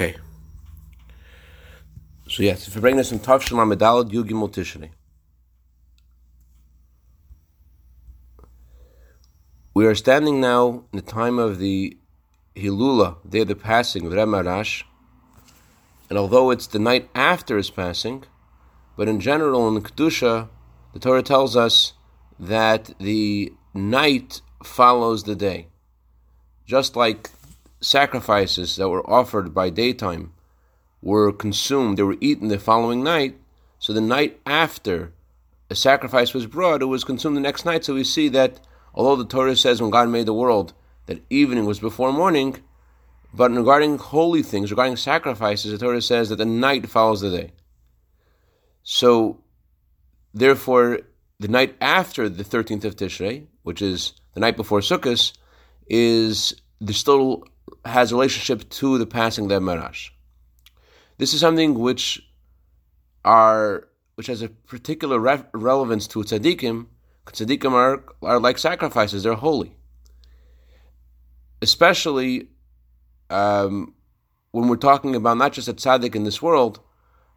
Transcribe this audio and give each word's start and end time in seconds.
Okay. 0.00 0.16
So 2.26 2.42
yes, 2.42 2.66
if 2.66 2.74
you 2.74 2.80
bring 2.80 2.96
this 2.96 3.12
in 3.12 3.18
Tavshin 3.18 3.58
Lamedalad 3.58 4.10
Yugimul 4.10 4.50
Tishri. 4.50 4.88
We 9.74 9.84
are 9.84 9.94
standing 9.94 10.40
now 10.40 10.84
in 10.90 10.96
the 10.96 11.02
time 11.02 11.38
of 11.38 11.58
the 11.58 11.98
Hilula, 12.56 13.16
day 13.28 13.40
of 13.40 13.48
the 13.48 13.54
passing 13.54 14.06
of 14.06 14.14
Remarash, 14.14 14.84
and 16.08 16.18
although 16.18 16.50
it's 16.50 16.66
the 16.66 16.78
night 16.78 17.10
after 17.14 17.58
his 17.58 17.68
passing, 17.68 18.24
but 18.96 19.06
in 19.06 19.20
general 19.20 19.68
in 19.68 19.82
Kedusha, 19.82 20.48
the 20.94 20.98
Torah 20.98 21.22
tells 21.22 21.56
us 21.56 21.92
that 22.38 22.94
the 22.98 23.52
night 23.74 24.40
follows 24.64 25.24
the 25.24 25.36
day. 25.36 25.66
Just 26.64 26.96
like 26.96 27.28
sacrifices 27.80 28.76
that 28.76 28.88
were 28.88 29.08
offered 29.08 29.54
by 29.54 29.70
daytime 29.70 30.32
were 31.02 31.32
consumed, 31.32 31.98
they 31.98 32.02
were 32.02 32.16
eaten 32.20 32.48
the 32.48 32.58
following 32.58 33.02
night, 33.02 33.38
so 33.78 33.92
the 33.92 34.00
night 34.00 34.38
after 34.44 35.12
a 35.70 35.74
sacrifice 35.74 36.34
was 36.34 36.46
brought, 36.46 36.82
it 36.82 36.86
was 36.86 37.04
consumed 37.04 37.36
the 37.36 37.40
next 37.40 37.64
night. 37.64 37.84
So 37.84 37.94
we 37.94 38.04
see 38.04 38.28
that 38.28 38.60
although 38.94 39.16
the 39.16 39.28
Torah 39.28 39.56
says 39.56 39.80
when 39.80 39.90
God 39.90 40.08
made 40.08 40.26
the 40.26 40.34
world 40.34 40.74
that 41.06 41.22
evening 41.30 41.64
was 41.64 41.80
before 41.80 42.12
morning, 42.12 42.56
but 43.32 43.52
regarding 43.52 43.98
holy 43.98 44.42
things, 44.42 44.70
regarding 44.70 44.96
sacrifices, 44.96 45.72
the 45.72 45.78
Torah 45.78 46.02
says 46.02 46.28
that 46.28 46.36
the 46.36 46.44
night 46.44 46.88
follows 46.88 47.20
the 47.20 47.30
day. 47.30 47.52
So, 48.82 49.40
therefore, 50.34 51.00
the 51.38 51.48
night 51.48 51.76
after 51.80 52.28
the 52.28 52.44
13th 52.44 52.84
of 52.84 52.96
Tishrei, 52.96 53.46
which 53.62 53.80
is 53.80 54.14
the 54.34 54.40
night 54.40 54.56
before 54.56 54.80
Sukkot, 54.80 55.32
is 55.88 56.60
the 56.80 56.92
still 56.92 57.44
has 57.84 58.12
relationship 58.12 58.68
to 58.70 58.98
the 58.98 59.06
passing 59.06 59.44
of 59.44 59.50
the 59.50 59.60
Maharash. 59.60 60.10
This 61.18 61.34
is 61.34 61.40
something 61.40 61.74
which 61.74 62.22
are 63.24 63.88
which 64.14 64.26
has 64.26 64.42
a 64.42 64.48
particular 64.48 65.18
re- 65.18 65.44
relevance 65.52 66.06
to 66.08 66.18
tzaddikim. 66.20 66.86
Tzaddikim 67.26 67.72
are, 67.72 68.04
are 68.22 68.40
like 68.40 68.58
sacrifices; 68.58 69.22
they're 69.22 69.34
holy. 69.34 69.76
Especially 71.62 72.48
um, 73.28 73.94
when 74.50 74.68
we're 74.68 74.76
talking 74.76 75.14
about 75.14 75.36
not 75.36 75.52
just 75.52 75.68
a 75.68 75.74
tzaddik 75.74 76.14
in 76.14 76.24
this 76.24 76.42
world, 76.42 76.80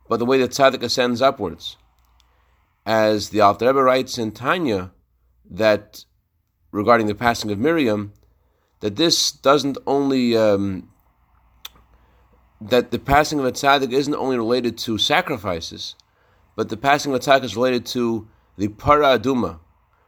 but 0.09 0.17
the 0.17 0.25
way 0.25 0.37
that 0.39 0.51
tzaddik 0.51 0.81
ascends 0.81 1.21
upwards. 1.21 1.77
As 2.85 3.29
the 3.29 3.41
Alter 3.41 3.67
Rebbe 3.67 3.83
writes 3.83 4.17
in 4.17 4.31
Tanya, 4.31 4.91
that 5.49 6.05
regarding 6.71 7.07
the 7.07 7.15
passing 7.15 7.51
of 7.51 7.59
Miriam, 7.59 8.13
that 8.83 8.97
this 8.97 9.31
doesn't 9.31 9.77
only 9.87 10.35
um, 10.35 10.89
that 12.59 12.91
the 12.91 12.99
passing 12.99 13.39
of 13.39 13.45
a 13.45 13.51
tzaddik 13.53 13.93
isn't 13.93 14.13
only 14.13 14.37
related 14.37 14.77
to 14.77 14.97
sacrifices, 14.97 15.95
but 16.57 16.67
the 16.67 16.75
passing 16.75 17.13
of 17.13 17.15
a 17.15 17.19
tzaddik 17.23 17.45
is 17.45 17.55
related 17.55 17.85
to 17.85 18.27
the 18.57 18.67
para 18.67 19.17
aduma, 19.17 19.59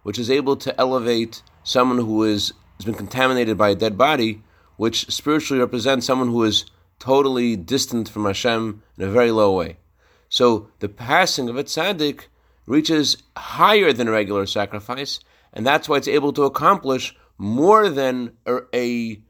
which 0.04 0.20
is 0.20 0.30
able 0.30 0.58
to 0.58 0.78
elevate 0.78 1.42
someone 1.64 2.00
who 2.00 2.26
is, 2.26 2.52
has 2.76 2.84
been 2.84 2.96
contaminated 2.96 3.58
by 3.58 3.70
a 3.70 3.76
dead 3.76 3.98
body, 3.98 4.44
which 4.76 5.10
spiritually 5.10 5.62
represents 5.62 6.06
someone 6.06 6.28
who 6.28 6.44
is 6.44 6.66
totally 7.00 7.56
distant 7.56 8.10
from 8.10 8.26
Hashem 8.26 8.84
in 8.98 9.08
a 9.08 9.10
very 9.10 9.32
low 9.32 9.56
way. 9.56 9.78
So 10.28 10.68
the 10.80 10.90
passing 10.90 11.48
of 11.48 11.56
a 11.56 11.64
tzaddik 11.64 12.24
reaches 12.66 13.24
higher 13.38 13.94
than 13.94 14.10
a 14.10 14.12
regular 14.12 14.46
sacrifice, 14.46 15.22
and 15.54 15.66
that's 15.66 15.88
why 15.88 15.96
it's 15.96 16.10
able 16.10 16.34
to 16.34 16.44
accomplish 16.44 17.16
more 17.38 17.90
than 17.90 18.32
a, 18.46 18.60
a 18.74 19.22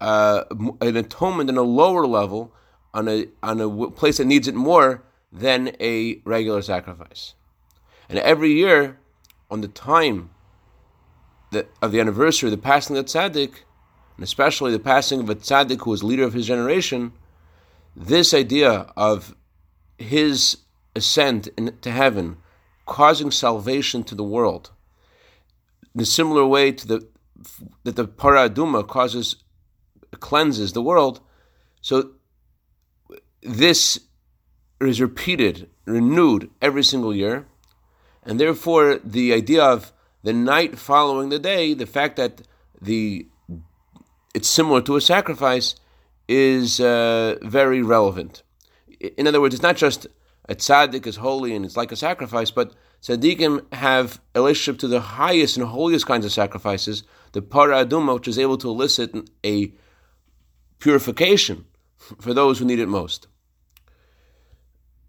uh, 0.00 0.44
an 0.80 0.96
atonement 0.96 1.48
in 1.48 1.56
a 1.56 1.62
lower 1.62 2.06
level 2.06 2.52
on 2.92 3.08
a 3.08 3.26
on 3.42 3.60
a 3.60 3.90
place 3.90 4.18
that 4.18 4.26
needs 4.26 4.48
it 4.48 4.54
more 4.54 5.02
than 5.32 5.74
a 5.80 6.20
regular 6.24 6.62
sacrifice. 6.62 7.34
And 8.08 8.18
every 8.18 8.52
year, 8.52 8.98
on 9.50 9.60
the 9.60 9.68
time 9.68 10.30
that, 11.50 11.68
of 11.80 11.90
the 11.92 12.00
anniversary 12.00 12.48
of 12.48 12.50
the 12.50 12.62
passing 12.62 12.96
of 12.96 13.06
the 13.06 13.10
tzaddik, 13.10 13.54
and 14.16 14.22
especially 14.22 14.70
the 14.70 14.78
passing 14.78 15.20
of 15.20 15.30
a 15.30 15.34
tzaddik 15.34 15.82
who 15.82 15.90
was 15.90 16.04
leader 16.04 16.24
of 16.24 16.34
his 16.34 16.46
generation, 16.46 17.12
this 17.96 18.34
idea 18.34 18.92
of 18.96 19.34
his 19.98 20.58
ascent 20.94 21.48
into 21.56 21.90
heaven, 21.90 22.36
causing 22.86 23.30
salvation 23.30 24.04
to 24.04 24.14
the 24.14 24.22
world, 24.22 24.70
in 25.94 26.00
a 26.00 26.06
similar 26.06 26.46
way 26.46 26.70
to 26.72 26.86
the 26.86 27.08
that 27.84 27.96
the 27.96 28.06
para 28.06 28.48
aduma 28.48 28.86
causes 28.86 29.36
cleanses 30.20 30.72
the 30.72 30.82
world. 30.82 31.20
So 31.80 32.12
this 33.42 34.00
is 34.80 35.00
repeated, 35.00 35.68
renewed 35.86 36.50
every 36.62 36.84
single 36.84 37.14
year, 37.14 37.46
and 38.22 38.40
therefore 38.40 39.00
the 39.04 39.32
idea 39.32 39.62
of 39.62 39.92
the 40.22 40.32
night 40.32 40.78
following 40.78 41.28
the 41.28 41.38
day, 41.38 41.74
the 41.74 41.86
fact 41.86 42.16
that 42.16 42.42
the 42.80 43.28
it's 44.34 44.48
similar 44.48 44.82
to 44.82 44.96
a 44.96 45.00
sacrifice, 45.00 45.76
is 46.26 46.80
uh, 46.80 47.36
very 47.42 47.82
relevant. 47.82 48.42
In 49.16 49.26
other 49.26 49.40
words, 49.40 49.54
it's 49.54 49.62
not 49.62 49.76
just 49.76 50.06
a 50.48 50.54
tzaddik 50.54 51.06
is 51.06 51.16
holy 51.16 51.54
and 51.54 51.64
it's 51.64 51.76
like 51.76 51.92
a 51.92 51.96
sacrifice, 51.96 52.50
but 52.50 52.74
tzaddikim 53.02 53.72
have 53.72 54.20
a 54.34 54.40
relationship 54.40 54.78
to 54.80 54.88
the 54.88 55.00
highest 55.00 55.56
and 55.56 55.66
holiest 55.66 56.06
kinds 56.06 56.24
of 56.24 56.32
sacrifices, 56.32 57.04
the 57.34 57.42
para 57.42 57.84
aduma, 57.84 58.14
which 58.14 58.28
is 58.28 58.38
able 58.38 58.56
to 58.56 58.68
elicit 58.68 59.14
a 59.44 59.72
purification 60.78 61.66
for 62.20 62.32
those 62.32 62.58
who 62.58 62.64
need 62.64 62.78
it 62.78 62.88
most. 62.88 63.26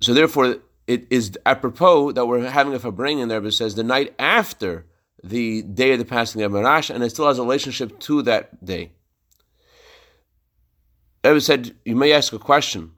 So 0.02 0.14
therefore, 0.14 0.58
it 0.88 1.08
is 1.10 1.38
apropos 1.46 2.12
that 2.12 2.26
we're 2.26 2.50
having 2.50 2.74
a 2.74 2.80
fabring 2.80 3.26
there, 3.28 3.40
but 3.40 3.48
it 3.48 3.52
says 3.54 3.76
the 3.76 3.84
night 3.84 4.14
after 4.20 4.86
the 5.24 5.62
day 5.62 5.94
of 5.94 6.00
the 6.00 6.06
passing 6.06 6.42
of 6.42 6.52
Maharash, 6.52 6.94
and 6.94 7.04
it 7.04 7.12
still 7.12 7.28
has 7.28 7.40
a 7.40 7.44
relationship 7.44 8.00
to 8.02 8.22
that 8.24 8.64
day. 8.64 8.92
Rebbe 11.24 11.42
said, 11.42 11.76
you 11.86 11.96
may 11.96 12.12
ask 12.12 12.34
a 12.34 12.40
question. 12.40 12.92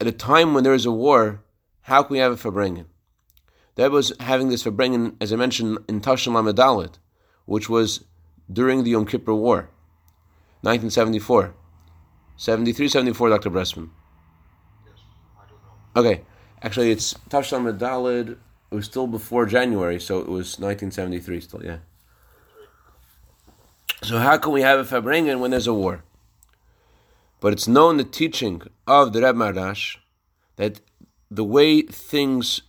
At 0.00 0.06
a 0.06 0.12
time 0.12 0.52
when 0.52 0.62
there 0.62 0.74
is 0.74 0.86
a 0.86 0.92
war, 0.92 1.42
how 1.82 2.02
can 2.02 2.14
we 2.14 2.18
have 2.18 2.32
a 2.32 2.36
farbrengen? 2.36 2.86
That 3.76 3.90
was 3.90 4.12
having 4.20 4.48
this 4.48 4.64
farbrengen, 4.64 5.16
as 5.20 5.32
I 5.32 5.36
mentioned, 5.36 5.78
in 5.88 6.00
Tashim 6.00 6.32
Lamadalit, 6.32 6.98
which 7.46 7.68
was 7.68 8.04
during 8.52 8.84
the 8.84 8.90
Yom 8.90 9.06
Kippur 9.06 9.34
War, 9.34 9.70
1974. 10.60 11.54
73, 12.36 12.88
74, 12.88 13.30
Dr. 13.30 13.50
Bressman. 13.50 13.88
Okay, 15.96 16.20
actually, 16.62 16.90
it's 16.90 17.14
Tashim 17.30 17.64
Lamadalit, 17.64 18.36
it 18.70 18.74
was 18.74 18.84
still 18.84 19.06
before 19.06 19.46
January, 19.46 19.98
so 19.98 20.18
it 20.18 20.28
was 20.28 20.58
1973 20.58 21.40
still, 21.40 21.64
yeah. 21.64 21.78
So 24.02 24.18
how 24.18 24.36
can 24.36 24.52
we 24.52 24.60
have 24.60 24.78
a 24.78 24.84
farbrengen 24.84 25.40
when 25.40 25.50
there's 25.50 25.66
a 25.66 25.72
war? 25.72 26.04
But 27.40 27.52
it's 27.52 27.66
known 27.66 27.96
the 27.96 28.04
teaching 28.04 28.62
of 28.86 29.12
the 29.12 29.22
Reb 29.22 29.36
Maharash 29.36 29.96
that 30.56 30.80
the 31.30 31.44
way 31.44 31.82
things 31.82 32.62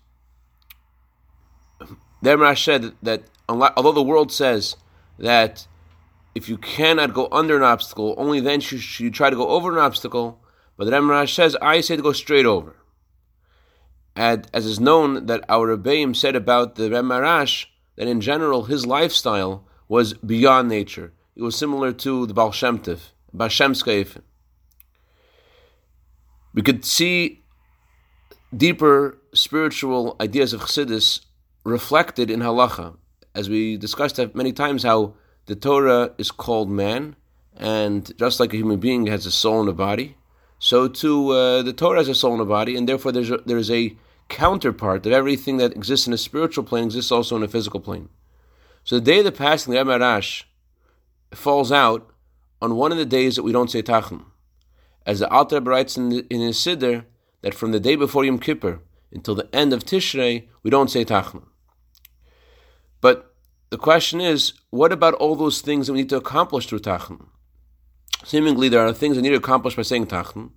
the 1.80 1.88
Reb 2.24 2.40
Maharash 2.40 2.64
said 2.64 2.94
that 3.02 3.24
although 3.50 3.92
the 3.92 4.04
world 4.04 4.32
says 4.32 4.76
that 5.18 5.68
if 6.36 6.48
you 6.48 6.58
cannot 6.58 7.14
go 7.14 7.28
under 7.32 7.58
an 7.58 7.64
obstacle, 7.64 8.14
only 8.18 8.40
then 8.40 8.60
should 8.60 9.00
you 9.00 9.10
try 9.10 9.30
to 9.30 9.36
go 9.36 9.50
over 9.50 9.72
an 9.72 9.80
obstacle. 9.80 10.42
But 10.78 10.86
the 10.86 10.92
Reb 10.92 11.04
Maharash 11.04 11.34
says, 11.34 11.56
I 11.62 11.82
say 11.82 11.96
to 11.96 12.04
go 12.04 12.14
straight 12.14 12.46
over. 12.46 12.76
And 14.16 14.48
as 14.54 14.66
is 14.66 14.80
known 14.80 15.26
that 15.26 15.44
our 15.50 15.76
Rebbeim 15.76 16.16
said 16.16 16.36
about 16.36 16.76
the 16.76 16.92
Reb 16.92 17.06
Maharash, 17.06 17.66
that 17.96 18.08
in 18.08 18.22
general 18.22 18.66
his 18.66 18.86
lifestyle 18.86 19.66
was 19.88 20.14
beyond 20.14 20.70
nature. 20.70 21.14
It 21.36 21.42
was 21.42 21.56
similar 21.56 21.92
to 21.94 22.28
the 22.28 22.34
Baal 22.34 22.52
Shem 22.52 22.80
Tov, 22.80 23.12
Baal 23.34 23.50
we 26.58 26.64
could 26.64 26.84
see 26.84 27.44
deeper 28.56 29.20
spiritual 29.32 30.16
ideas 30.20 30.54
of 30.54 30.62
Chassidus 30.62 31.20
reflected 31.64 32.32
in 32.32 32.40
halacha, 32.40 32.98
as 33.38 33.50
we 33.50 33.78
discussed 33.78 34.20
many 34.34 34.52
times 34.52 34.84
how 34.84 35.14
the 35.46 35.56
Torah 35.56 36.12
is 36.18 36.32
called 36.32 36.70
man, 36.70 37.16
and 37.56 38.12
just 38.18 38.40
like 38.40 38.54
a 38.54 38.58
human 38.58 38.80
being 38.80 39.08
has 39.08 39.26
a 39.26 39.32
soul 39.32 39.62
and 39.62 39.70
a 39.70 39.74
body, 39.74 40.18
so 40.60 40.88
too 40.88 41.32
uh, 41.32 41.62
the 41.62 41.74
Torah 41.74 42.00
has 42.00 42.10
a 42.10 42.16
soul 42.16 42.34
and 42.34 42.42
a 42.42 42.46
body, 42.46 42.76
and 42.76 42.90
therefore 42.90 43.12
there's 43.12 43.32
a, 43.32 43.38
there's 43.46 43.72
a 43.72 43.96
counterpart 44.28 45.04
that 45.04 45.14
everything 45.14 45.58
that 45.58 45.76
exists 45.76 46.08
in 46.08 46.14
a 46.14 46.18
spiritual 46.18 46.64
plane 46.64 46.86
exists 46.86 47.12
also 47.12 47.36
in 47.38 47.44
a 47.44 47.48
physical 47.48 47.80
plane. 47.80 48.10
So 48.84 48.96
the 48.96 49.06
day 49.06 49.20
of 49.20 49.26
the 49.26 49.32
passing, 49.32 49.74
the 49.74 49.80
Emarash, 49.80 50.44
falls 51.32 51.72
out 51.72 52.10
on 52.62 52.76
one 52.76 52.92
of 52.92 52.98
the 52.98 53.06
days 53.06 53.36
that 53.36 53.44
we 53.44 53.52
don't 53.52 53.72
say 53.72 53.84
Tachnun 53.84 54.26
as 55.08 55.20
the 55.20 55.32
Alter 55.32 55.62
writes 55.62 55.96
in, 55.96 56.10
the, 56.10 56.28
in 56.30 56.42
his 56.42 56.58
Siddur, 56.58 57.06
that 57.42 57.54
from 57.54 57.72
the 57.72 57.80
day 57.80 57.96
before 57.96 58.26
Yom 58.26 58.40
Kippur 58.40 58.82
until 59.12 59.36
the 59.36 59.48
end 59.56 59.72
of 59.72 59.86
Tishrei, 59.86 60.48
we 60.64 60.70
don't 60.70 60.92
say 60.92 61.06
Tachnun. 61.06 61.46
But 63.00 63.27
the 63.70 63.78
question 63.78 64.22
is, 64.22 64.54
what 64.70 64.92
about 64.92 65.14
all 65.16 65.36
those 65.36 65.62
things 65.62 65.88
that 65.88 65.94
we 65.94 66.00
need 66.00 66.10
to 66.10 66.18
accomplish 66.18 66.68
through 66.68 66.80
Tachnun? 66.80 67.28
seemingly 68.28 68.70
there 68.70 68.86
are 68.86 68.94
things 68.94 69.18
I 69.18 69.22
need 69.22 69.30
to 69.30 69.36
accomplish 69.36 69.76
by 69.76 69.82
saying 69.84 70.08
Tachnun. 70.08 70.52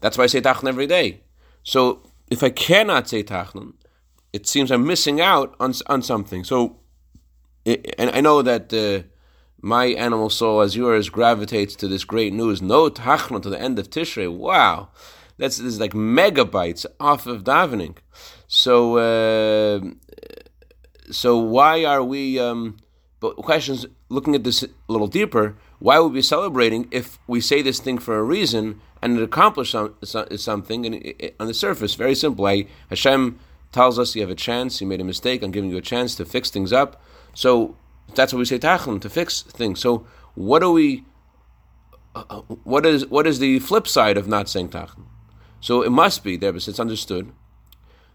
That's 0.00 0.16
why 0.16 0.24
I 0.24 0.28
say 0.28 0.40
Tachnun 0.40 0.68
every 0.68 0.86
day. 0.86 1.20
So 1.62 2.02
if 2.30 2.42
I 2.42 2.50
cannot 2.50 3.08
say 3.08 3.22
Tachnun, 3.22 3.74
it 4.32 4.46
seems 4.46 4.70
I'm 4.70 4.86
missing 4.86 5.20
out 5.20 5.54
on 5.60 5.74
on 5.86 6.02
something. 6.02 6.44
So, 6.44 6.78
and 7.66 8.10
I 8.10 8.20
know 8.20 8.42
that 8.42 8.72
uh, 8.72 9.06
my 9.60 9.86
animal 9.86 10.30
soul, 10.30 10.60
as 10.60 10.76
yours, 10.76 11.10
gravitates 11.10 11.74
to 11.76 11.88
this 11.88 12.04
great 12.04 12.32
news. 12.32 12.62
No 12.62 12.88
Tachnun 12.88 13.42
to 13.42 13.50
the 13.50 13.60
end 13.60 13.78
of 13.78 13.90
Tishrei. 13.90 14.32
Wow, 14.32 14.90
that's 15.36 15.60
like 15.78 15.92
megabytes 15.92 16.86
off 16.98 17.26
of 17.26 17.44
davening. 17.44 17.96
So, 18.46 18.96
uh, 18.96 19.80
so 21.10 21.38
why 21.38 21.84
are 21.84 22.02
we? 22.02 22.38
Um, 22.38 22.76
but 23.20 23.36
questions 23.36 23.86
looking 24.08 24.34
at 24.34 24.44
this 24.44 24.62
a 24.62 24.68
little 24.88 25.06
deeper. 25.06 25.56
Why 25.78 25.98
would 25.98 26.12
we 26.12 26.18
be 26.18 26.22
celebrating 26.22 26.88
if 26.90 27.18
we 27.26 27.40
say 27.40 27.62
this 27.62 27.78
thing 27.78 27.98
for 27.98 28.18
a 28.18 28.22
reason 28.22 28.80
and 29.02 29.18
it 29.18 29.22
accomplished 29.22 29.72
some, 29.72 29.94
something 30.02 30.86
and 30.86 30.94
it, 30.96 31.36
on 31.38 31.46
the 31.46 31.54
surface? 31.54 31.94
Very 31.94 32.14
simple. 32.14 32.46
I, 32.46 32.66
Hashem 32.88 33.38
tells 33.72 33.98
us 33.98 34.14
you 34.14 34.22
have 34.22 34.30
a 34.30 34.34
chance, 34.34 34.80
you 34.80 34.86
made 34.86 35.00
a 35.00 35.04
mistake, 35.04 35.42
I'm 35.42 35.50
giving 35.50 35.70
you 35.70 35.76
a 35.76 35.82
chance 35.82 36.14
to 36.16 36.24
fix 36.24 36.50
things 36.50 36.72
up. 36.72 37.02
So 37.34 37.76
that's 38.14 38.32
what 38.32 38.38
we 38.38 38.44
say 38.44 38.58
tachnun, 38.58 39.00
to 39.02 39.10
fix 39.10 39.42
things. 39.42 39.80
So 39.80 40.06
what 40.34 40.60
do 40.60 40.72
we 40.72 41.04
uh, 42.14 42.40
what 42.64 42.84
is 42.84 43.06
what 43.06 43.26
is 43.26 43.38
the 43.38 43.58
flip 43.60 43.86
side 43.86 44.16
of 44.16 44.26
not 44.26 44.48
saying 44.48 44.70
tachnun? 44.70 45.06
So 45.60 45.82
it 45.82 45.90
must 45.90 46.24
be 46.24 46.36
there, 46.36 46.52
but 46.52 46.66
it's 46.66 46.80
understood 46.80 47.32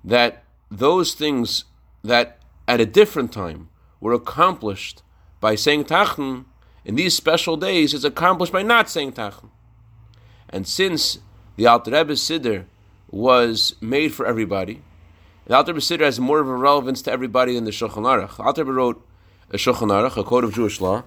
that 0.04 0.44
those 0.70 1.14
things 1.14 1.66
that 2.04 2.40
at 2.68 2.82
a 2.82 2.86
different 2.86 3.32
time 3.32 3.70
were 4.00 4.14
accomplished 4.14 5.02
by 5.40 5.56
saying 5.56 5.86
tachnun 5.86 6.46
in 6.84 6.96
these 6.96 7.16
special 7.16 7.58
days 7.58 7.94
is 7.94 8.06
accomplished 8.06 8.54
by 8.54 8.62
not 8.62 8.90
saying 8.90 9.14
tachnun. 9.14 9.50
And 10.50 10.68
since 10.68 11.20
the 11.56 11.68
Alter 11.68 11.92
Rebbe 11.92 12.14
Siddur 12.14 12.66
was 13.10 13.76
made 13.82 14.14
for 14.14 14.26
everybody, 14.26 14.82
the 15.46 15.56
Alter 15.56 15.74
Rebbe 15.74 16.06
has 16.06 16.20
more 16.20 16.40
of 16.40 16.48
a 16.48 16.56
relevance 16.56 17.02
to 17.04 17.12
everybody 17.12 17.56
than 17.56 17.66
the 17.66 17.72
Shulchan 17.72 18.04
Aruch. 18.04 18.40
Alter 18.40 18.64
Rebbe 18.64 18.74
wrote 18.74 19.08
a 19.52 19.58
Shulchan 19.58 19.90
Aruch, 19.90 20.18
a 20.18 20.24
code 20.24 20.44
of 20.44 20.54
Jewish 20.54 20.82
law, 20.82 21.04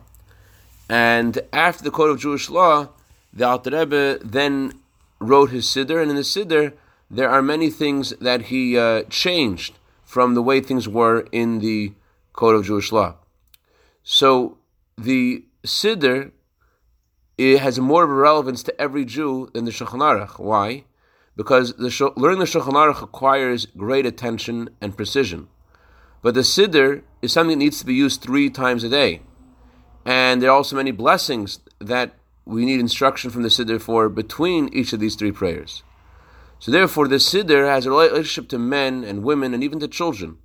and 0.88 1.40
after 1.52 1.84
the 1.84 1.90
code 1.90 2.11
of 2.11 2.20
Jewish 2.20 2.49
law, 2.49 2.88
the 3.32 3.46
Alter 3.46 3.70
Rebbe 3.70 4.19
then 4.25 4.72
wrote 5.20 5.50
his 5.50 5.66
Siddur, 5.66 6.00
and 6.00 6.11
in 6.11 6.16
the 6.16 6.22
Siddur 6.22 6.72
there 7.11 7.31
are 7.31 7.43
many 7.43 7.70
things 7.70 8.11
that 8.20 8.43
he 8.43 8.76
uh, 8.78 9.02
changed 9.04 9.77
from 10.08 10.34
the 10.34 10.43
way 10.43 10.58
things 10.60 10.88
were 10.88 11.20
in 11.31 11.58
the 11.58 11.93
code 12.32 12.56
of 12.56 12.64
Jewish 12.64 12.90
law. 12.90 13.16
So 14.02 14.58
the 14.96 15.44
Siddur 15.64 16.32
it 17.37 17.58
has 17.60 17.78
more 17.78 18.02
of 18.02 18.10
a 18.10 18.14
relevance 18.14 18.64
to 18.64 18.81
every 18.81 19.05
Jew 19.05 19.49
than 19.55 19.64
the 19.64 19.70
Shulchan 19.70 20.00
Aruch. 20.00 20.40
Why? 20.40 20.84
because 21.38 21.72
the, 21.75 22.12
learning 22.16 22.40
the 22.40 22.46
Shulchan 22.46 22.72
Aruch 22.72 23.00
requires 23.00 23.66
great 23.66 24.05
attention 24.05 24.70
and 24.81 24.96
precision. 24.96 25.46
But 26.20 26.34
the 26.34 26.40
Siddur 26.40 27.02
is 27.22 27.32
something 27.32 27.56
that 27.56 27.64
needs 27.64 27.78
to 27.78 27.87
be 27.87 27.94
used 27.94 28.20
three 28.20 28.50
times 28.50 28.82
a 28.82 28.88
day. 28.88 29.22
And 30.04 30.43
there 30.43 30.50
are 30.50 30.56
also 30.56 30.75
many 30.75 30.90
blessings 30.90 31.61
that 31.78 32.16
we 32.44 32.64
need 32.64 32.81
instruction 32.81 33.31
from 33.31 33.43
the 33.43 33.50
Siddur 33.50 33.81
for 33.81 34.08
between 34.08 34.69
each 34.75 34.93
of 34.93 34.99
these 34.99 35.14
three 35.14 35.31
prayers. 35.31 35.84
So 36.58 36.72
therefore, 36.72 37.06
the 37.08 37.16
Siddur 37.16 37.69
has 37.69 37.87
a 37.87 37.90
relationship 37.90 38.49
to 38.49 38.58
men 38.58 39.05
and 39.05 39.22
women 39.22 39.55
and 39.55 39.62
even 39.62 39.78
to 39.81 39.88
children. 39.88 40.38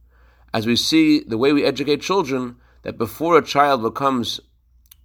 As 0.54 0.68
we 0.68 0.75
see 0.75 1.21
the 1.21 1.38
way 1.38 1.51
we 1.51 1.65
educate 1.65 2.01
children, 2.01 2.57
that 2.83 2.98
before 2.98 3.38
a 3.38 3.44
child 3.44 3.81
becomes 3.81 4.39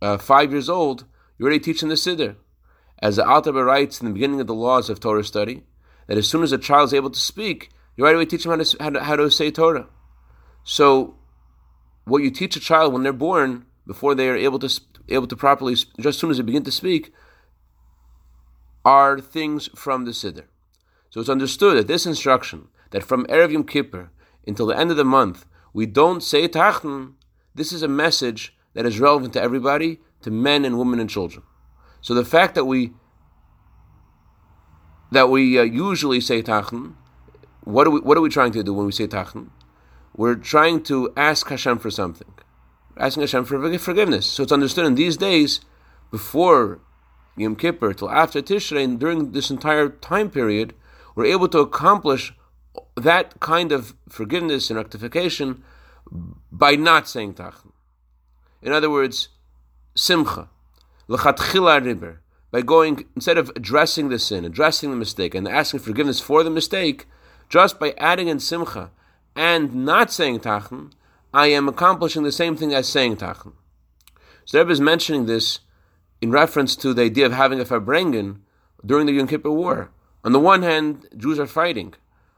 uh, 0.02 0.19
five 0.19 0.52
years 0.52 0.69
old, 0.69 1.05
you 1.38 1.44
already 1.44 1.60
teach 1.60 1.81
them 1.81 1.88
the 1.88 1.94
Siddur. 1.94 2.37
As 3.00 3.16
the 3.16 3.26
Alter 3.26 3.52
writes 3.52 4.00
in 4.00 4.06
the 4.06 4.12
beginning 4.12 4.40
of 4.40 4.46
the 4.46 4.55
laws 4.55 4.90
of 4.90 5.00
Torah 5.00 5.25
study, 5.25 5.64
that 6.08 6.19
as 6.19 6.28
soon 6.28 6.43
as 6.43 6.52
a 6.52 6.58
child 6.58 6.88
is 6.88 6.94
able 6.94 7.11
to 7.11 7.20
speak, 7.20 7.70
you 7.96 8.04
right 8.04 8.14
away 8.14 8.26
teach 8.26 8.44
them 8.44 8.58
how 8.58 8.64
to, 8.64 8.76
how 8.82 8.90
to, 8.90 9.04
how 9.04 9.16
to 9.16 9.31
say 9.31 9.50
Torah. 9.50 9.87
So, 10.64 11.16
what 12.04 12.22
you 12.22 12.31
teach 12.31 12.56
a 12.56 12.61
child 12.61 12.93
when 12.93 13.02
they're 13.02 13.12
born, 13.12 13.66
before 13.87 14.14
they 14.14 14.28
are 14.28 14.37
able 14.37 14.58
to 14.58 14.69
able 15.08 15.26
to 15.26 15.37
properly, 15.37 15.75
just 15.75 15.99
as 15.99 16.19
soon 16.19 16.31
as 16.31 16.37
they 16.37 16.43
begin 16.43 16.64
to 16.64 16.70
speak, 16.70 17.12
are 18.84 19.19
things 19.19 19.69
from 19.75 20.04
the 20.04 20.11
Siddur. 20.11 20.44
So 21.10 21.20
it's 21.20 21.28
understood 21.28 21.76
that 21.76 21.88
this 21.88 22.06
instruction, 22.06 22.69
that 22.90 23.02
from 23.02 23.26
Erev 23.26 23.52
Yom 23.52 23.64
Kippur 23.64 24.10
until 24.46 24.66
the 24.66 24.78
end 24.78 24.90
of 24.90 24.96
the 24.96 25.05
month, 25.05 25.46
we 25.72 25.87
don't 25.87 26.22
say 26.22 26.49
Tachnun, 26.49 27.14
this 27.55 27.72
is 27.72 27.82
a 27.82 27.88
message 27.88 28.55
that 28.75 28.87
is 28.87 29.00
relevant 29.00 29.32
to 29.34 29.43
everybody, 29.43 30.00
to 30.22 30.31
men 30.31 30.64
and 30.64 30.78
women 30.78 31.00
and 31.00 31.10
children. 31.10 31.43
So 32.00 32.14
the 32.14 32.25
fact 32.25 32.55
that 32.55 32.64
we 32.64 32.93
that 35.10 35.31
we 35.31 35.58
uh, 35.58 35.62
usually 35.62 36.20
say 36.20 36.43
tachnun. 36.43 36.94
What 37.62 37.87
are 37.87 37.90
we 37.90 38.00
What 38.00 38.16
are 38.16 38.20
we 38.20 38.28
trying 38.28 38.52
to 38.52 38.62
do 38.62 38.75
when 38.75 38.87
we 38.87 38.93
say 38.93 39.06
tachnun? 39.06 39.50
We're 40.16 40.34
trying 40.34 40.82
to 40.84 41.12
ask 41.16 41.49
Hashem 41.49 41.78
for 41.78 41.90
something, 41.90 42.32
asking 42.96 43.22
Hashem 43.22 43.44
for 43.44 43.78
forgiveness. 43.78 44.26
So 44.26 44.43
it's 44.43 44.52
understood 44.52 44.87
in 44.87 44.96
these 44.96 45.16
days, 45.16 45.61
before 46.11 46.81
Yom 47.37 47.56
Kippur 47.56 47.93
till 47.93 48.11
after 48.11 48.43
Tishrei, 48.43 48.84
and 48.84 48.99
during 48.99 49.32
this 49.32 49.50
entire 49.50 49.88
time 49.88 50.31
period, 50.31 50.75
we're 51.18 51.24
able 51.24 51.48
to 51.48 51.58
accomplish 51.58 52.32
that 52.94 53.40
kind 53.40 53.72
of 53.72 53.96
forgiveness 54.08 54.70
and 54.70 54.76
rectification 54.76 55.64
by 56.52 56.76
not 56.76 57.08
saying 57.08 57.34
tachnun. 57.34 57.72
In 58.62 58.70
other 58.70 58.88
words, 58.88 59.28
simcha, 59.96 60.48
lechatchila 61.08 61.84
riber 61.84 62.20
by 62.52 62.62
going, 62.62 63.04
instead 63.16 63.36
of 63.36 63.50
addressing 63.56 64.10
the 64.10 64.18
sin, 64.20 64.44
addressing 64.44 64.90
the 64.90 64.96
mistake, 64.96 65.34
and 65.34 65.48
asking 65.48 65.80
forgiveness 65.80 66.20
for 66.20 66.44
the 66.44 66.50
mistake, 66.50 67.06
just 67.48 67.80
by 67.80 67.94
adding 67.98 68.28
in 68.28 68.38
simcha 68.38 68.92
and 69.34 69.74
not 69.74 70.12
saying 70.12 70.38
tachnun, 70.38 70.92
I 71.34 71.48
am 71.48 71.68
accomplishing 71.68 72.22
the 72.22 72.30
same 72.30 72.54
thing 72.56 72.72
as 72.72 72.88
saying 72.88 73.16
tachnun. 73.16 73.54
So 74.44 74.60
Rebbe 74.60 74.70
is 74.70 74.80
mentioning 74.80 75.26
this 75.26 75.58
in 76.20 76.30
reference 76.30 76.76
to 76.76 76.94
the 76.94 77.02
idea 77.02 77.26
of 77.26 77.32
having 77.32 77.58
a 77.58 77.64
farbrengen 77.64 78.42
during 78.86 79.06
the 79.06 79.14
Yom 79.14 79.26
Kippur 79.26 79.50
War. 79.50 79.90
On 80.24 80.32
the 80.32 80.40
one 80.40 80.62
hand, 80.62 81.06
Jews 81.16 81.38
are 81.38 81.46
fighting. 81.46 81.94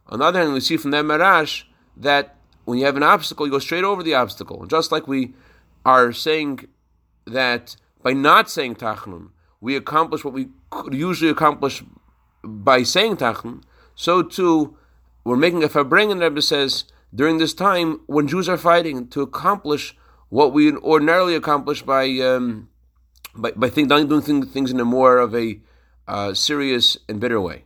On 0.08 0.18
the 0.18 0.24
other 0.24 0.40
hand, 0.40 0.52
we 0.52 0.60
see 0.60 0.76
from 0.76 0.90
that 0.90 1.04
Maharash 1.04 1.64
that 1.96 2.36
when 2.64 2.78
you 2.78 2.84
have 2.84 2.96
an 2.96 3.02
obstacle, 3.02 3.46
you 3.46 3.52
go 3.52 3.58
straight 3.58 3.84
over 3.84 4.02
the 4.02 4.14
obstacle. 4.14 4.66
Just 4.66 4.92
like 4.92 5.08
we 5.08 5.34
are 5.84 6.12
saying 6.12 6.66
that 7.26 7.76
by 8.02 8.12
not 8.12 8.50
saying 8.50 8.76
tachnun, 8.76 9.30
we 9.60 9.76
accomplish 9.76 10.24
what 10.24 10.34
we 10.34 10.48
could 10.70 10.94
usually 10.94 11.30
accomplish 11.30 11.82
by 12.42 12.82
saying 12.82 13.16
Tachnun, 13.16 13.62
so 13.94 14.22
too 14.22 14.76
we're 15.25 15.37
making 15.37 15.62
a 15.62 15.68
farbring, 15.68 16.10
and 16.10 16.20
Rebbe 16.20 16.40
says, 16.40 16.84
during 17.14 17.38
this 17.38 17.52
time 17.52 18.00
when 18.06 18.26
Jews 18.26 18.49
are 18.49 18.56
fighting 18.56 19.08
to 19.08 19.20
accomplish 19.20 19.96
what 20.30 20.52
we 20.52 20.72
ordinarily 20.76 21.34
accomplish 21.34 21.82
by 21.82 22.06
um, 22.20 22.68
by, 23.34 23.50
by 23.52 23.68
think, 23.68 23.88
doing 23.88 24.46
things 24.46 24.70
in 24.70 24.80
a 24.80 24.84
more 24.84 25.18
of 25.18 25.34
a 25.34 25.60
uh, 26.08 26.34
serious 26.34 26.96
and 27.08 27.20
bitter 27.20 27.40
way. 27.40 27.64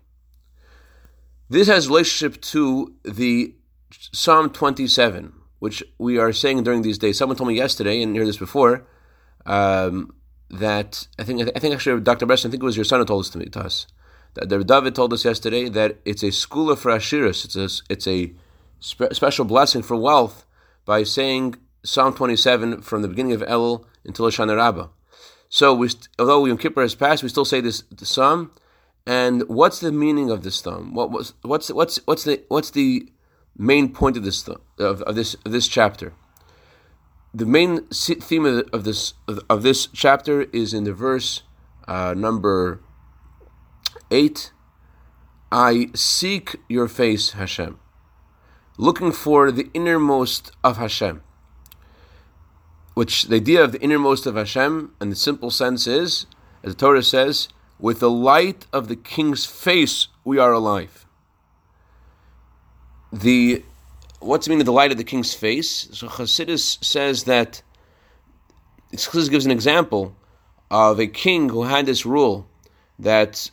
This 1.48 1.68
has 1.68 1.88
relationship 1.88 2.40
to 2.42 2.94
the 3.04 3.54
Psalm 3.90 4.50
27, 4.50 5.32
which 5.58 5.82
we 5.98 6.18
are 6.18 6.32
saying 6.32 6.62
during 6.62 6.82
these 6.82 6.98
days. 6.98 7.18
Someone 7.18 7.36
told 7.36 7.48
me 7.48 7.54
yesterday, 7.54 8.02
and 8.02 8.16
heard 8.16 8.26
this 8.26 8.38
before, 8.38 8.86
um, 9.44 10.14
that 10.50 11.06
I 11.18 11.24
think 11.24 11.42
I 11.54 11.58
think 11.58 11.74
actually 11.74 12.00
Dr. 12.00 12.26
Bresson, 12.26 12.48
I 12.48 12.52
think 12.52 12.62
it 12.62 12.66
was 12.66 12.76
your 12.76 12.84
son 12.84 13.00
who 13.00 13.06
told 13.06 13.24
this 13.24 13.30
to 13.30 13.38
me 13.38 13.46
to 13.46 13.60
us. 13.60 13.86
That 14.34 14.48
David 14.48 14.94
told 14.94 15.12
us 15.12 15.24
yesterday 15.24 15.68
that 15.68 15.98
it's 16.04 16.22
a 16.22 16.32
school 16.32 16.70
of 16.70 16.80
for 16.80 16.90
Ashiris. 16.90 17.44
It's 17.44 17.56
a 17.56 17.92
it's 17.92 18.06
a 18.06 18.32
spe- 18.80 19.12
special 19.12 19.44
blessing 19.44 19.82
for 19.82 19.96
wealth 19.96 20.46
by 20.84 21.02
saying 21.02 21.56
Psalm 21.84 22.14
27 22.14 22.82
from 22.82 23.02
the 23.02 23.08
beginning 23.08 23.32
of 23.32 23.42
Elul 23.42 23.84
until 24.04 24.26
Hoshana 24.26 24.56
Rabbah. 24.56 24.88
So 25.48 25.74
we, 25.74 25.88
although 26.18 26.44
Yom 26.46 26.58
Kippur 26.58 26.82
has 26.82 26.94
passed, 26.94 27.22
we 27.22 27.28
still 27.28 27.44
say 27.44 27.60
this 27.60 27.84
psalm. 27.98 28.50
And 29.06 29.42
what's 29.48 29.80
the 29.80 29.92
meaning 29.92 30.30
of 30.30 30.42
this 30.42 30.60
thumb? 30.60 30.94
What 30.94 31.10
was 31.10 31.34
what's 31.42 31.68
what's 31.70 31.98
what's 32.06 32.24
the 32.24 32.42
what's 32.48 32.70
the 32.70 33.08
main 33.56 33.92
point 33.92 34.16
of 34.16 34.24
this 34.24 34.46
of, 34.48 35.02
of 35.02 35.14
this 35.14 35.34
of 35.44 35.52
this 35.52 35.68
chapter? 35.68 36.14
the 37.34 37.44
main 37.44 37.84
theme 37.88 38.46
of, 38.46 38.68
of 38.72 38.84
this 38.84 39.14
of 39.26 39.62
this 39.62 39.88
chapter 39.88 40.42
is 40.52 40.72
in 40.72 40.84
the 40.84 40.94
verse 40.94 41.42
uh, 41.88 42.14
number 42.16 42.80
eight. 44.10 44.52
I 45.50 45.88
seek 45.94 46.56
your 46.68 46.88
face, 46.88 47.32
Hashem, 47.32 47.78
looking 48.78 49.12
for 49.12 49.50
the 49.52 49.68
innermost 49.74 50.52
of 50.62 50.78
Hashem. 50.78 51.22
Which 52.94 53.24
the 53.24 53.36
idea 53.36 53.62
of 53.62 53.72
the 53.72 53.80
innermost 53.80 54.26
of 54.26 54.36
Hashem, 54.36 54.94
in 55.00 55.10
the 55.10 55.16
simple 55.16 55.50
sense 55.50 55.86
is, 55.86 56.26
as 56.62 56.74
the 56.74 56.78
Torah 56.78 57.02
says, 57.02 57.48
with 57.84 58.00
the 58.00 58.08
light 58.10 58.66
of 58.72 58.88
the 58.88 58.96
King's 58.96 59.44
face 59.44 60.08
we 60.24 60.38
are 60.38 60.54
alive. 60.54 61.04
The 63.12 63.62
what's 64.20 64.46
the 64.46 64.50
meaning 64.50 64.62
of 64.62 64.70
the 64.72 64.80
light 64.80 64.90
of 64.90 64.96
the 64.96 65.04
king's 65.04 65.34
face? 65.34 65.70
So 65.92 66.08
Chassidus 66.08 66.82
says 66.82 67.24
that 67.24 67.62
Chassidus 68.94 69.28
gives 69.28 69.44
an 69.44 69.52
example 69.52 70.16
of 70.70 70.98
a 70.98 71.06
king 71.06 71.50
who 71.50 71.64
had 71.64 71.84
this 71.84 72.06
rule 72.06 72.48
that 72.98 73.50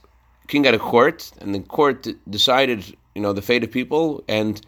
king 0.47 0.63
had 0.63 0.75
a 0.75 0.79
court, 0.79 1.29
and 1.41 1.53
the 1.53 1.59
court 1.59 2.07
decided, 2.29 2.79
you 3.15 3.21
know, 3.21 3.33
the 3.33 3.41
fate 3.41 3.65
of 3.65 3.71
people, 3.79 4.23
and 4.29 4.61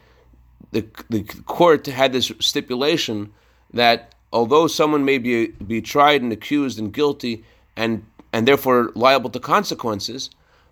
the 0.74 0.86
the 1.10 1.24
court 1.46 1.86
had 1.86 2.12
this 2.12 2.34
stipulation 2.40 3.32
that 3.74 4.14
although 4.34 4.68
someone 4.68 5.06
may 5.06 5.20
be 5.20 5.36
be 5.74 5.82
tried 5.82 6.22
and 6.22 6.34
accused 6.34 6.78
and 6.80 6.94
guilty 6.94 7.46
and 7.78 8.06
and 8.34 8.48
therefore 8.48 8.92
liable 8.96 9.30
to 9.30 9.40
consequences, 9.40 10.30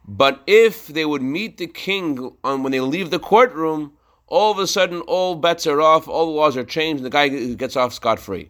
but 0.08 0.42
if 0.48 0.88
they 0.88 1.06
would 1.06 1.22
meet 1.22 1.58
the 1.58 1.68
king 1.68 2.36
on 2.44 2.64
when 2.64 2.72
they 2.72 2.82
leave 2.82 3.12
the 3.12 3.20
courtroom, 3.20 3.94
all 4.28 4.52
of 4.52 4.58
a 4.58 4.66
sudden 4.66 5.02
all 5.02 5.36
bets 5.36 5.68
are 5.68 5.80
off, 5.80 6.08
all 6.08 6.26
the 6.26 6.32
laws 6.32 6.58
are 6.58 6.64
changed, 6.64 7.04
and 7.04 7.06
the 7.06 7.10
guy 7.10 7.30
gets 7.56 7.76
off 7.76 7.94
scot 7.94 8.20
free. 8.20 8.50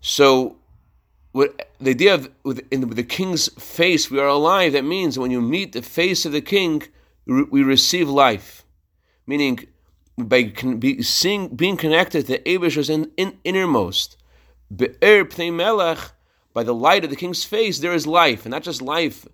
So, 0.00 0.56
what, 1.32 1.68
the 1.78 1.90
idea 1.90 2.14
of 2.14 2.30
with, 2.42 2.66
in 2.70 2.80
the, 2.80 2.86
with 2.86 2.96
the 2.96 3.04
king's 3.04 3.48
face, 3.62 4.10
we 4.10 4.18
are 4.18 4.26
alive. 4.26 4.72
That 4.72 4.84
means 4.84 5.18
when 5.18 5.30
you 5.30 5.40
meet 5.40 5.72
the 5.72 5.82
face 5.82 6.24
of 6.24 6.32
the 6.32 6.40
king, 6.40 6.82
we 7.26 7.62
receive 7.62 8.08
life, 8.08 8.64
meaning 9.26 9.66
by 10.16 10.44
be, 10.78 11.02
seeing, 11.02 11.54
being 11.54 11.76
connected 11.76 12.26
to 12.26 12.48
Abish's 12.48 12.90
in, 12.90 13.10
in, 13.16 13.38
innermost. 13.44 14.16
Be'er 14.74 15.24
pnei 15.24 15.52
melech, 15.52 16.12
by 16.52 16.62
the 16.62 16.74
light 16.74 17.04
of 17.04 17.10
the 17.10 17.16
king's 17.16 17.44
face, 17.44 17.78
there 17.78 17.92
is 17.92 18.06
life, 18.06 18.44
and 18.44 18.50
not 18.50 18.62
just 18.62 18.82
life 18.82 19.26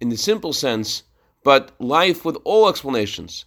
in 0.00 0.08
the 0.08 0.16
simple 0.16 0.52
sense, 0.52 1.04
but 1.42 1.72
life 1.78 2.24
with 2.24 2.36
all 2.44 2.68
explanations. 2.68 3.44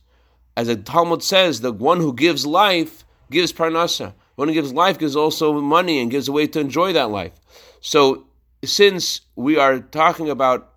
As 0.56 0.68
the 0.68 0.76
Talmud 0.76 1.22
says, 1.24 1.62
the 1.62 1.72
one 1.72 2.00
who 2.00 2.14
gives 2.14 2.46
life 2.46 3.06
gives 3.30 3.54
parnasa. 3.54 4.14
One 4.36 4.48
who 4.48 4.54
gives 4.54 4.74
life 4.74 4.98
gives 4.98 5.16
also 5.16 5.60
money 5.60 6.00
and 6.00 6.12
gives 6.12 6.28
a 6.28 6.32
way 6.32 6.48
to 6.48 6.60
enjoy 6.60 6.94
that 6.94 7.10
life. 7.10 7.34
So, 7.82 8.26
since 8.64 9.22
we 9.36 9.58
are 9.58 9.80
talking 9.80 10.30
about 10.30 10.74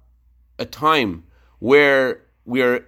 a 0.59 0.65
time 0.65 1.25
where 1.59 2.23
we 2.45 2.63
are 2.63 2.87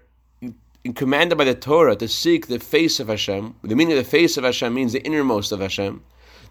commanded 0.95 1.39
by 1.39 1.45
the 1.45 1.55
Torah 1.55 1.97
to 1.97 2.09
seek 2.09 2.47
the 2.47 2.59
face 2.59 3.01
of 3.01 3.09
Hashem, 3.09 3.55
the 3.63 3.77
meaning 3.77 3.97
of 3.97 4.05
the 4.05 4.11
face 4.11 4.37
of 4.37 4.45
Hashem 4.45 4.75
means 4.75 4.93
the 4.93 5.05
innermost 5.05 5.53
of 5.53 5.61
Hashem. 5.61 6.03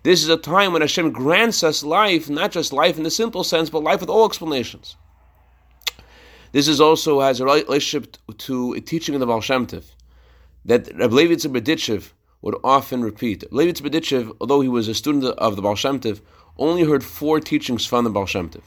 This 0.04 0.24
is 0.24 0.30
a 0.30 0.38
time 0.38 0.74
when 0.74 0.82
Hashem 0.82 1.12
grants 1.12 1.64
us 1.64 1.84
life, 1.84 2.30
not 2.30 2.52
just 2.52 2.74
life 2.74 2.98
in 2.98 3.04
the 3.04 3.12
simple 3.12 3.44
sense, 3.44 3.70
but 3.70 3.84
life 3.84 4.00
with 4.00 4.10
all 4.10 4.26
explanations. 4.26 4.96
This 6.54 6.68
is 6.68 6.82
also 6.82 7.22
has 7.22 7.40
a 7.40 7.46
relationship 7.46 8.18
to 8.40 8.74
a 8.74 8.82
teaching 8.82 9.14
of 9.16 9.22
the 9.22 9.28
Baal 9.28 9.42
Shem 9.42 9.68
Tov, 9.68 9.84
that 10.66 10.88
Rabbi 10.98 11.16
Levitz 11.16 11.46
Berditchev 11.46 12.12
would 12.42 12.56
often 12.64 13.04
repeat. 13.04 13.44
Levitz 13.52 13.80
Berditchev, 13.80 14.36
although 14.42 14.62
he 14.62 14.68
was 14.68 14.88
a 14.88 14.96
student 14.96 15.24
of 15.24 15.56
the 15.56 15.62
Baal 15.62 15.76
Shem 15.76 16.00
Tov, 16.00 16.20
only 16.58 16.84
heard 16.84 17.04
four 17.04 17.40
teachings 17.40 17.86
from 17.86 18.04
the 18.04 18.10
Baal 18.10 18.26
Shem 18.26 18.50
Tov. 18.50 18.64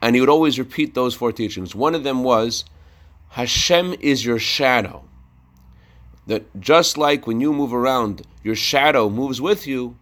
And 0.00 0.16
he 0.16 0.20
would 0.20 0.30
always 0.30 0.58
repeat 0.58 0.94
those 0.94 1.14
four 1.14 1.30
teachings. 1.30 1.74
One 1.74 1.94
of 1.94 2.04
them 2.04 2.24
was, 2.24 2.64
Hashem 3.30 3.96
is 4.00 4.24
your 4.24 4.38
shadow. 4.38 5.04
That 6.26 6.58
just 6.58 6.96
like 6.96 7.26
when 7.26 7.40
you 7.40 7.52
move 7.52 7.74
around, 7.74 8.22
your 8.42 8.56
shadow 8.56 9.10
moves 9.10 9.40
with 9.40 9.66
you, 9.66 9.98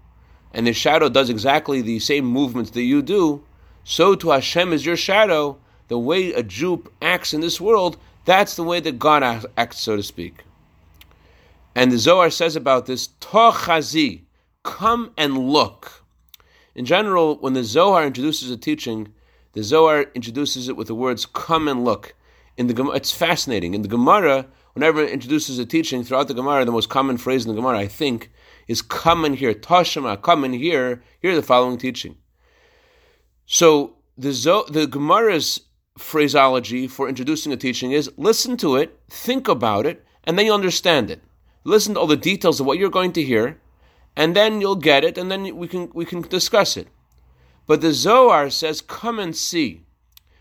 and 0.52 0.66
the 0.66 0.72
shadow 0.72 1.08
does 1.08 1.30
exactly 1.30 1.80
the 1.80 1.98
same 1.98 2.24
movements 2.24 2.70
that 2.72 2.82
you 2.82 3.02
do, 3.02 3.42
so 3.84 4.14
to 4.14 4.30
Hashem 4.30 4.72
is 4.72 4.86
your 4.86 4.96
shadow, 4.96 5.58
the 5.88 5.98
way 5.98 6.32
a 6.32 6.42
Jew 6.42 6.84
acts 7.00 7.34
in 7.34 7.40
this 7.40 7.60
world, 7.60 7.96
that's 8.24 8.54
the 8.54 8.62
way 8.62 8.80
that 8.80 8.98
God 8.98 9.22
acts, 9.56 9.80
so 9.80 9.96
to 9.96 10.02
speak. 10.02 10.44
And 11.74 11.90
the 11.90 11.98
Zohar 11.98 12.30
says 12.30 12.54
about 12.54 12.86
this, 12.86 13.08
Tochazi, 13.20 14.22
come 14.62 15.12
and 15.16 15.38
look. 15.50 16.04
In 16.74 16.84
general, 16.84 17.36
when 17.36 17.54
the 17.54 17.64
Zohar 17.64 18.06
introduces 18.06 18.50
a 18.50 18.56
teaching, 18.56 19.12
the 19.52 19.62
Zohar 19.62 20.06
introduces 20.14 20.68
it 20.68 20.76
with 20.76 20.86
the 20.86 20.94
words 20.94 21.26
"come 21.26 21.68
and 21.68 21.84
look." 21.84 22.14
In 22.56 22.66
the 22.66 22.90
it's 22.92 23.12
fascinating. 23.12 23.74
In 23.74 23.82
the 23.82 23.88
Gemara, 23.88 24.46
whenever 24.74 25.02
it 25.02 25.10
introduces 25.10 25.58
a 25.58 25.66
teaching 25.66 26.04
throughout 26.04 26.28
the 26.28 26.34
Gemara, 26.34 26.64
the 26.64 26.72
most 26.72 26.88
common 26.88 27.18
phrase 27.18 27.44
in 27.44 27.50
the 27.50 27.60
Gemara, 27.60 27.78
I 27.78 27.88
think, 27.88 28.30
is 28.68 28.82
"come 28.82 29.24
and 29.24 29.36
hear." 29.36 29.54
Tashema, 29.54 30.20
come 30.20 30.44
and 30.44 30.54
hear. 30.54 31.02
Hear 31.20 31.34
the 31.34 31.42
following 31.42 31.78
teaching. 31.78 32.16
So 33.46 33.96
the 34.16 34.32
Zo- 34.32 34.66
the 34.68 34.86
Gemara's 34.86 35.60
phraseology 35.98 36.88
for 36.88 37.08
introducing 37.08 37.52
a 37.52 37.56
teaching 37.56 37.92
is 37.92 38.10
listen 38.16 38.56
to 38.58 38.76
it, 38.76 38.98
think 39.10 39.48
about 39.48 39.86
it, 39.86 40.04
and 40.24 40.38
then 40.38 40.46
you 40.46 40.54
understand 40.54 41.10
it. 41.10 41.22
Listen 41.64 41.94
to 41.94 42.00
all 42.00 42.06
the 42.06 42.16
details 42.16 42.60
of 42.60 42.66
what 42.66 42.78
you're 42.78 42.90
going 42.90 43.12
to 43.12 43.22
hear, 43.22 43.60
and 44.16 44.34
then 44.34 44.60
you'll 44.60 44.76
get 44.76 45.04
it, 45.04 45.18
and 45.18 45.30
then 45.30 45.56
we 45.56 45.68
can 45.68 45.90
we 45.94 46.04
can 46.04 46.22
discuss 46.22 46.76
it. 46.76 46.88
But 47.66 47.80
the 47.80 47.92
Zohar 47.92 48.50
says, 48.50 48.80
"Come 48.80 49.18
and 49.18 49.36
see." 49.36 49.82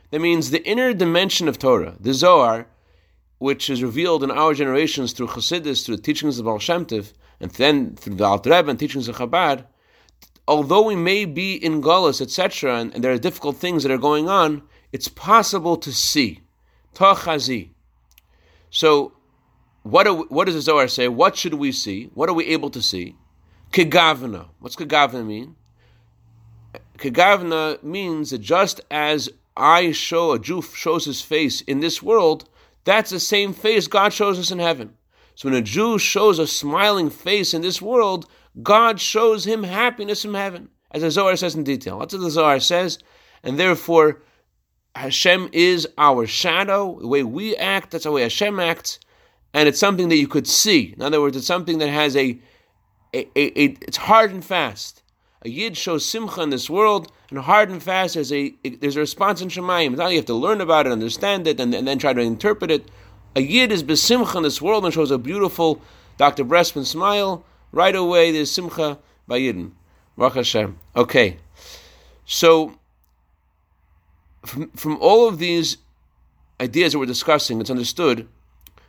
That 0.09 0.19
means 0.19 0.49
the 0.49 0.65
inner 0.67 0.93
dimension 0.93 1.47
of 1.47 1.57
Torah, 1.57 1.95
the 1.99 2.13
Zohar, 2.13 2.67
which 3.37 3.69
is 3.69 3.81
revealed 3.81 4.23
in 4.23 4.31
our 4.31 4.53
generations 4.53 5.13
through 5.13 5.27
Chassidus, 5.27 5.85
through 5.85 5.95
the 5.97 6.01
teachings 6.01 6.37
of 6.37 6.45
Baal 6.45 6.59
and 7.41 7.51
then 7.51 7.95
through 7.95 8.15
the 8.15 8.23
Alter 8.23 8.51
Rebbe 8.51 8.69
and 8.69 8.79
teachings 8.79 9.07
of 9.07 9.17
Chabad. 9.17 9.65
Although 10.47 10.83
we 10.83 10.95
may 10.95 11.25
be 11.25 11.55
in 11.55 11.81
galus, 11.81 12.21
etc., 12.21 12.79
and, 12.79 12.93
and 12.93 13.03
there 13.03 13.11
are 13.11 13.17
difficult 13.17 13.57
things 13.57 13.83
that 13.83 13.91
are 13.91 13.97
going 13.97 14.29
on, 14.29 14.63
it's 14.91 15.07
possible 15.07 15.77
to 15.77 15.91
see. 15.91 16.41
Tachazi. 16.93 17.69
So, 18.69 19.13
what, 19.83 20.31
what 20.31 20.45
does 20.45 20.55
the 20.55 20.61
Zohar 20.61 20.87
say? 20.87 21.07
What 21.07 21.35
should 21.35 21.55
we 21.55 21.71
see? 21.71 22.11
What 22.13 22.29
are 22.29 22.33
we 22.33 22.45
able 22.45 22.69
to 22.71 22.81
see? 22.81 23.15
Kegavna. 23.71 24.47
What's 24.59 24.75
kegavna 24.75 25.25
mean? 25.25 25.55
Kegavna 26.97 27.81
means 27.81 28.29
that 28.31 28.39
just 28.39 28.81
as 28.91 29.29
I 29.55 29.91
show, 29.91 30.33
a 30.33 30.39
Jew 30.39 30.61
shows 30.61 31.05
his 31.05 31.21
face 31.21 31.61
in 31.61 31.79
this 31.79 32.03
world, 32.03 32.49
that's 32.83 33.09
the 33.09 33.19
same 33.19 33.53
face 33.53 33.87
God 33.87 34.13
shows 34.13 34.37
us 34.37 34.51
in 34.51 34.59
heaven. 34.59 34.95
So 35.41 35.49
when 35.49 35.57
a 35.57 35.63
Jew 35.63 35.97
shows 35.97 36.37
a 36.37 36.45
smiling 36.45 37.09
face 37.09 37.55
in 37.55 37.63
this 37.63 37.81
world, 37.81 38.27
God 38.61 39.01
shows 39.01 39.43
him 39.43 39.63
happiness 39.63 40.23
in 40.23 40.35
heaven, 40.35 40.69
as 40.91 41.01
the 41.01 41.09
Zohar 41.09 41.35
says 41.35 41.55
in 41.55 41.63
detail. 41.63 41.97
That's 41.97 42.13
what 42.13 42.21
the 42.21 42.29
Zohar 42.29 42.59
says, 42.59 42.99
and 43.41 43.59
therefore 43.59 44.21
Hashem 44.93 45.49
is 45.51 45.87
our 45.97 46.27
shadow. 46.27 46.99
The 47.01 47.07
way 47.07 47.23
we 47.23 47.55
act, 47.55 47.89
that's 47.89 48.03
the 48.03 48.11
way 48.11 48.21
Hashem 48.21 48.59
acts, 48.59 48.99
and 49.51 49.67
it's 49.67 49.79
something 49.79 50.09
that 50.09 50.17
you 50.17 50.27
could 50.27 50.45
see. 50.45 50.93
In 50.95 51.01
other 51.01 51.19
words, 51.19 51.35
it's 51.35 51.47
something 51.47 51.79
that 51.79 51.89
has 51.89 52.15
a, 52.15 52.39
a, 53.11 53.25
a, 53.35 53.59
a 53.59 53.77
it's 53.81 53.97
hard 53.97 54.29
and 54.29 54.45
fast. 54.45 55.01
A 55.41 55.49
yid 55.49 55.75
shows 55.75 56.05
simcha 56.05 56.43
in 56.43 56.51
this 56.51 56.69
world, 56.69 57.11
and 57.31 57.39
hard 57.39 57.71
and 57.71 57.81
fast 57.81 58.13
there's 58.13 58.31
a 58.31 58.53
there's 58.79 58.95
a 58.95 58.99
response 58.99 59.41
in 59.41 59.49
Shemayim. 59.49 59.97
Now 59.97 60.09
you 60.09 60.17
have 60.17 60.25
to 60.27 60.35
learn 60.35 60.61
about 60.61 60.85
it, 60.85 60.91
understand 60.91 61.47
it, 61.47 61.59
and, 61.59 61.73
and 61.73 61.87
then 61.87 61.97
try 61.97 62.13
to 62.13 62.21
interpret 62.21 62.69
it. 62.69 62.91
A 63.35 63.41
yid 63.41 63.71
is 63.71 63.83
besimcha 63.83 64.35
in 64.35 64.43
this 64.43 64.61
world 64.61 64.83
and 64.85 64.93
shows 64.93 65.11
a 65.11 65.17
beautiful 65.17 65.81
Dr. 66.17 66.43
Bressman 66.43 66.85
smile. 66.85 67.43
Right 67.71 67.95
away, 67.95 68.31
there's 68.31 68.51
simcha 68.51 68.99
by 69.27 69.39
yidden. 69.39 69.71
Baruch 70.17 70.35
Hashem. 70.35 70.77
Okay, 70.95 71.37
so 72.25 72.77
from, 74.45 74.69
from 74.71 74.97
all 74.99 75.27
of 75.27 75.39
these 75.39 75.77
ideas 76.59 76.91
that 76.91 76.99
we're 76.99 77.05
discussing, 77.05 77.61
it's 77.61 77.69
understood 77.69 78.27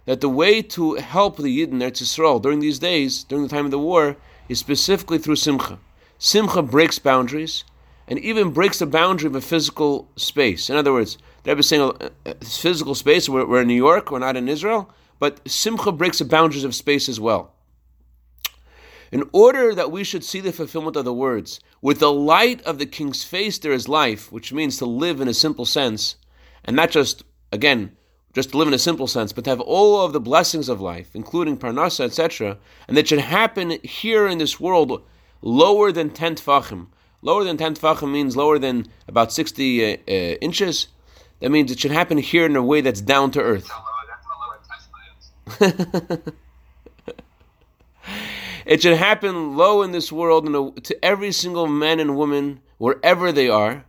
that 0.05 0.21
the 0.21 0.29
way 0.29 0.63
to 0.63 0.95
help 0.95 1.37
the 1.37 1.45
Yidden 1.45 1.75
Eretz 1.75 2.03
Yisrael 2.03 2.43
during 2.43 2.61
these 2.61 2.79
days, 2.79 3.25
during 3.25 3.45
the 3.45 3.49
time 3.49 3.65
of 3.65 3.71
the 3.71 3.79
war, 3.79 4.17
is 4.49 4.59
specifically 4.59 5.19
through 5.19 5.37
Simcha. 5.37 5.79
Simcha 6.19 6.63
breaks 6.63 6.99
boundaries 6.99 7.65
and 8.09 8.19
even 8.19 8.51
breaks 8.51 8.79
the 8.79 8.87
boundary 8.87 9.27
of 9.27 9.37
a 9.37 9.41
physical 9.41 10.11
space. 10.17 10.69
In 10.69 10.77
other 10.77 10.93
words, 10.93 11.19
the 11.45 11.51
Rebbe 11.51 11.61
is 11.61 11.69
saying 11.69 11.83
uh, 11.83 12.11
uh 12.27 12.35
physical 12.43 12.95
space, 12.95 13.29
we're, 13.29 13.47
we're 13.47 13.63
in 13.63 13.69
New 13.69 13.75
York, 13.75 14.11
we're 14.11 14.19
not 14.19 14.37
in 14.37 14.49
Israel, 14.49 14.91
but 15.19 15.41
Simcha 15.49 15.93
breaks 15.93 16.19
the 16.19 16.25
boundaries 16.25 16.65
of 16.65 16.75
space 16.75 17.09
as 17.09 17.21
well. 17.21 17.55
In 19.13 19.29
order 19.33 19.75
that 19.75 19.93
we 19.93 20.05
should 20.05 20.25
see 20.25 20.41
the 20.41 20.53
fulfillment 20.53 20.97
of 20.97 21.05
the 21.05 21.13
words, 21.13 21.61
with 21.83 21.99
the 21.99 22.11
light 22.11 22.63
of 22.63 22.79
the 22.79 22.87
king's 22.87 23.25
face 23.25 23.59
there 23.59 23.73
is 23.73 23.89
life, 23.89 24.33
which 24.33 24.55
means 24.55 24.79
to 24.79 24.87
live 24.87 25.21
in 25.21 25.29
a 25.29 25.35
simple 25.35 25.67
sense, 25.67 26.17
and 26.65 26.75
not 26.75 26.91
just, 26.91 27.23
again, 27.53 27.95
just 28.33 28.51
to 28.51 28.57
live 28.57 28.69
in 28.69 28.75
a 28.75 28.79
simple 28.79 29.07
sense, 29.07 29.33
but 29.33 29.45
to 29.45 29.51
have 29.51 29.61
all 29.61 30.01
of 30.01 30.15
the 30.15 30.21
blessings 30.21 30.69
of 30.69 30.81
life, 30.81 31.11
including 31.15 31.59
parnasa, 31.59 32.07
etc., 32.07 32.57
and 32.89 32.97
that 32.97 33.09
should 33.09 33.19
happen 33.19 33.79
here 33.83 34.27
in 34.27 34.39
this 34.39 34.59
world 34.59 35.05
lower 35.43 35.93
than 35.93 36.09
10 36.09 36.37
tfachim. 36.37 36.87
Lower 37.23 37.45
than 37.45 37.57
10 37.57 37.77
tfachim 37.77 38.11
means 38.11 38.37
lower 38.37 38.59
than 38.59 38.87
about 39.09 39.33
60 39.33 39.85
uh, 39.85 39.97
uh, 39.97 40.13
inches. 40.41 40.89
That 41.41 41.51
means 41.51 41.71
it 41.71 41.79
should 41.79 41.91
happen 41.93 42.19
here 42.19 42.45
in 42.47 42.57
a 42.57 42.63
way 42.63 42.81
that's 42.81 43.01
down 43.01 43.31
to 43.33 43.41
earth. 43.41 43.71
It 48.65 48.81
should 48.81 48.97
happen 48.97 49.57
low 49.57 49.83
in 49.83 49.91
this 49.91 50.13
world 50.13 50.49
a, 50.49 50.81
to 50.81 51.05
every 51.05 51.33
single 51.33 51.67
man 51.67 51.99
and 51.99 52.17
woman, 52.17 52.61
wherever 52.79 53.33
they 53.33 53.49
are. 53.49 53.85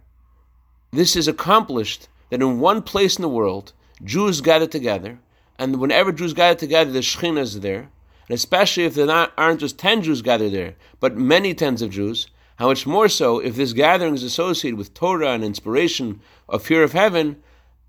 This 0.92 1.16
is 1.16 1.28
accomplished 1.28 2.08
that 2.30 2.42
in 2.42 2.60
one 2.60 2.82
place 2.82 3.16
in 3.16 3.22
the 3.22 3.30
world, 3.30 3.74
Jews 4.04 4.42
gather 4.42 4.68
together, 4.68 5.20
and 5.60 5.80
whenever 5.80 6.12
Jews 6.12 6.34
gather 6.34 6.58
together, 6.58 6.92
the 6.92 7.00
Shekhinah 7.00 7.40
is 7.40 7.60
there, 7.60 7.90
and 8.28 8.36
especially 8.36 8.86
if 8.86 8.96
there 8.96 9.30
aren't 9.38 9.60
just 9.60 9.78
ten 9.78 10.02
Jews 10.02 10.22
gathered 10.22 10.54
there, 10.54 10.76
but 11.00 11.16
many 11.16 11.54
tens 11.54 11.82
of 11.82 11.92
Jews, 11.92 12.28
How 12.58 12.68
much 12.68 12.86
more 12.86 13.10
so 13.10 13.40
if 13.40 13.56
this 13.56 13.74
gathering 13.74 14.14
is 14.14 14.24
associated 14.24 14.78
with 14.78 14.94
Torah 14.94 15.32
and 15.32 15.44
inspiration 15.44 16.22
of 16.48 16.64
fear 16.64 16.84
of 16.84 16.94
heaven, 16.94 17.42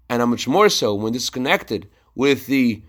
and 0.09 0.21
how 0.21 0.26
much 0.26 0.49
more 0.49 0.68
so 0.68 0.94
when 0.94 1.12
this 1.12 1.25
is 1.25 1.30
connected 1.30 1.88
with 2.14 2.47
the 2.47 2.83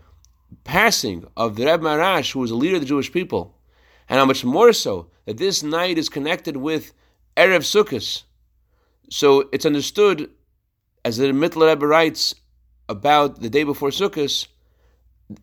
passing 0.63 1.25
of 1.35 1.55
the 1.55 1.65
Reb 1.65 1.81
Maharash, 1.81 2.31
who 2.31 2.39
was 2.39 2.51
a 2.51 2.55
leader 2.55 2.75
of 2.75 2.81
the 2.81 2.87
Jewish 2.87 3.11
people, 3.11 3.57
and 4.07 4.19
how 4.19 4.25
much 4.25 4.43
more 4.45 4.73
so 4.73 5.09
that 5.25 5.37
this 5.37 5.63
night 5.63 5.97
is 5.97 6.09
connected 6.09 6.57
with 6.57 6.93
Erev 7.35 7.61
Sukkot. 7.61 8.23
So 9.09 9.49
it's 9.51 9.65
understood, 9.65 10.29
as 11.03 11.17
the 11.17 11.27
Mittler 11.27 11.69
Rebbe 11.69 11.87
writes 11.87 12.35
about 12.87 13.41
the 13.41 13.49
day 13.49 13.63
before 13.63 13.89
Sukkot, 13.89 14.47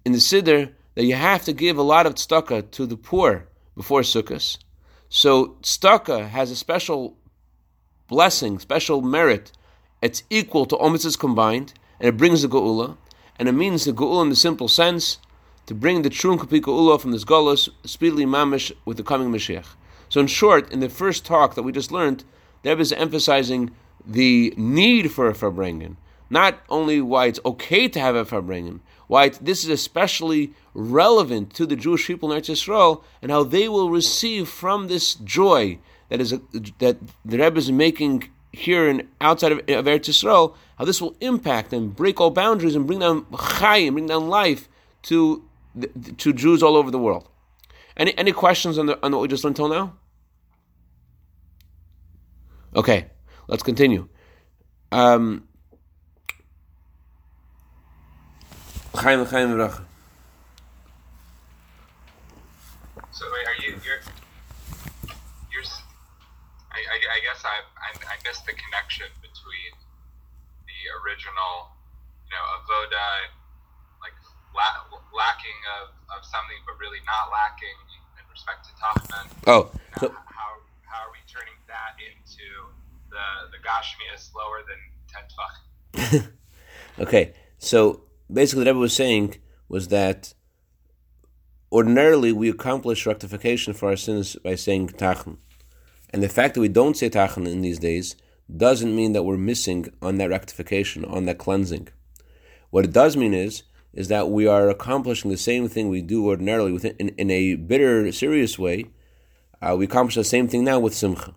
in 0.04 0.12
the 0.12 0.18
Siddur, 0.18 0.72
that 0.94 1.04
you 1.04 1.14
have 1.14 1.44
to 1.44 1.52
give 1.52 1.76
a 1.76 1.82
lot 1.82 2.06
of 2.06 2.14
tzedakah 2.14 2.70
to 2.70 2.86
the 2.86 2.96
poor 2.96 3.48
before 3.74 4.02
Sukkot. 4.02 4.58
So 5.14 5.58
tzedakah 5.62 6.30
has 6.30 6.50
a 6.50 6.56
special 6.56 7.18
blessing, 8.08 8.58
special 8.58 9.02
merit. 9.02 9.52
It's 10.00 10.22
equal 10.30 10.64
to 10.64 10.76
all 10.76 10.88
mitzvahs 10.88 11.18
combined, 11.18 11.74
and 12.00 12.08
it 12.08 12.16
brings 12.16 12.40
the 12.40 12.48
geula, 12.48 12.96
and 13.38 13.46
it 13.46 13.52
means 13.52 13.84
the 13.84 13.92
geula 13.92 14.22
in 14.22 14.30
the 14.30 14.36
simple 14.36 14.68
sense 14.68 15.18
to 15.66 15.74
bring 15.74 16.00
the 16.00 16.08
true 16.08 16.30
and 16.30 16.40
complete 16.40 16.62
geula 16.62 16.98
from 16.98 17.12
this 17.12 17.26
galus 17.26 17.68
speedily 17.84 18.24
mamish 18.24 18.72
with 18.86 18.96
the 18.96 19.02
coming 19.02 19.30
Mashiach. 19.30 19.66
So 20.08 20.18
in 20.18 20.28
short, 20.28 20.72
in 20.72 20.80
the 20.80 20.88
first 20.88 21.26
talk 21.26 21.56
that 21.56 21.62
we 21.62 21.72
just 21.72 21.92
learned, 21.92 22.24
Deb 22.62 22.80
is 22.80 22.90
emphasizing 22.90 23.70
the 24.06 24.54
need 24.56 25.12
for 25.12 25.28
a 25.28 25.34
farbrengen, 25.34 25.96
not 26.30 26.60
only 26.70 27.02
why 27.02 27.26
it's 27.26 27.40
okay 27.44 27.86
to 27.86 28.00
have 28.00 28.14
a 28.16 28.24
farbrengen, 28.24 28.80
why 29.12 29.28
this 29.28 29.62
is 29.62 29.68
especially 29.68 30.54
relevant 30.72 31.52
to 31.52 31.66
the 31.66 31.76
Jewish 31.76 32.06
people 32.06 32.32
in 32.32 32.40
Eretz 32.40 32.48
Yisrael 32.48 33.04
and 33.20 33.30
how 33.30 33.42
they 33.44 33.68
will 33.68 33.90
receive 33.90 34.48
from 34.48 34.88
this 34.88 35.16
joy 35.16 35.78
that 36.08 36.18
is 36.18 36.32
a, 36.32 36.40
that 36.78 36.96
the 37.22 37.38
Rebbe 37.38 37.58
is 37.58 37.70
making 37.70 38.30
here 38.52 38.88
and 38.88 39.06
outside 39.20 39.52
of, 39.52 39.58
of 39.58 39.84
Eretz 39.84 40.08
Yisrael, 40.08 40.56
how 40.78 40.86
this 40.86 41.02
will 41.02 41.14
impact 41.20 41.74
and 41.74 41.94
break 41.94 42.22
all 42.22 42.30
boundaries 42.30 42.74
and 42.74 42.86
bring 42.86 43.00
down 43.00 43.26
chayim, 43.26 43.92
bring 43.92 44.06
down 44.06 44.28
life 44.28 44.66
to 45.02 45.44
to 46.16 46.32
Jews 46.32 46.62
all 46.62 46.74
over 46.74 46.90
the 46.90 46.98
world. 46.98 47.28
Any 47.98 48.16
any 48.16 48.32
questions 48.32 48.78
on 48.78 48.86
the 48.86 48.98
on 49.04 49.12
what 49.12 49.20
we 49.20 49.28
just 49.28 49.44
learned 49.44 49.58
until 49.58 49.68
now? 49.68 49.94
Okay, 52.74 53.10
let's 53.46 53.62
continue. 53.62 54.08
Um, 54.90 55.48
Chaim, 58.94 59.24
Chaim, 59.24 59.48
Bracha. 59.56 59.82
So 63.10 63.24
wait, 63.32 63.46
are 63.48 63.58
you 63.64 63.72
you're 63.80 64.04
you're 65.48 65.64
I, 66.70 66.80
I, 66.80 66.96
I 67.00 67.18
guess 67.24 67.40
I, 67.44 67.64
I 67.80 67.90
I 68.04 68.16
missed 68.28 68.44
the 68.44 68.52
connection 68.52 69.08
between 69.24 69.72
the 70.68 70.80
original 71.02 71.72
you 72.28 72.32
know 72.36 72.44
avoda 72.60 73.32
like 74.04 74.16
la- 74.52 74.84
lacking 75.16 75.60
of, 75.80 75.96
of 76.12 76.20
something 76.28 76.60
but 76.68 76.76
really 76.76 77.00
not 77.08 77.32
lacking 77.32 77.78
in 78.20 78.24
respect 78.28 78.68
to 78.68 78.72
Tachnun. 78.76 79.26
Oh, 79.48 79.72
so, 80.00 80.12
how 80.28 80.60
how 80.84 81.08
are 81.08 81.12
we 81.16 81.20
turning 81.24 81.56
that 81.64 81.96
into 81.96 82.44
the 83.08 83.56
the 83.56 83.60
Gashmias 83.64 84.36
lower 84.36 84.60
than 84.68 84.80
ten 85.08 85.24
okay, 87.00 87.32
so 87.58 88.04
basically, 88.32 88.60
what 88.60 88.68
Rebbe 88.68 88.78
was 88.78 88.94
saying 88.94 89.36
was 89.68 89.88
that 89.88 90.34
ordinarily 91.70 92.32
we 92.32 92.50
accomplish 92.50 93.06
rectification 93.06 93.72
for 93.72 93.88
our 93.88 93.96
sins 93.96 94.36
by 94.36 94.54
saying 94.54 94.88
tachnun. 94.88 95.38
And 96.10 96.22
the 96.22 96.28
fact 96.28 96.54
that 96.54 96.60
we 96.60 96.68
don't 96.68 96.96
say 96.96 97.08
tachnun 97.08 97.46
in 97.46 97.62
these 97.62 97.78
days 97.78 98.16
doesn't 98.54 98.94
mean 98.94 99.12
that 99.12 99.22
we're 99.22 99.38
missing 99.38 99.88
on 100.02 100.16
that 100.16 100.28
rectification, 100.28 101.04
on 101.04 101.24
that 101.24 101.38
cleansing. 101.38 101.88
What 102.70 102.84
it 102.84 102.92
does 102.92 103.16
mean 103.16 103.34
is, 103.34 103.62
is 103.92 104.08
that 104.08 104.30
we 104.30 104.46
are 104.46 104.68
accomplishing 104.68 105.30
the 105.30 105.36
same 105.36 105.68
thing 105.68 105.88
we 105.88 106.02
do 106.02 106.28
ordinarily 106.28 106.72
within, 106.72 106.96
in, 106.98 107.08
in 107.10 107.30
a 107.30 107.54
bitter, 107.56 108.10
serious 108.12 108.58
way. 108.58 108.86
Uh, 109.60 109.76
we 109.78 109.84
accomplish 109.84 110.14
the 110.14 110.24
same 110.24 110.48
thing 110.48 110.64
now 110.64 110.78
with 110.78 110.94
simcha. 110.94 111.34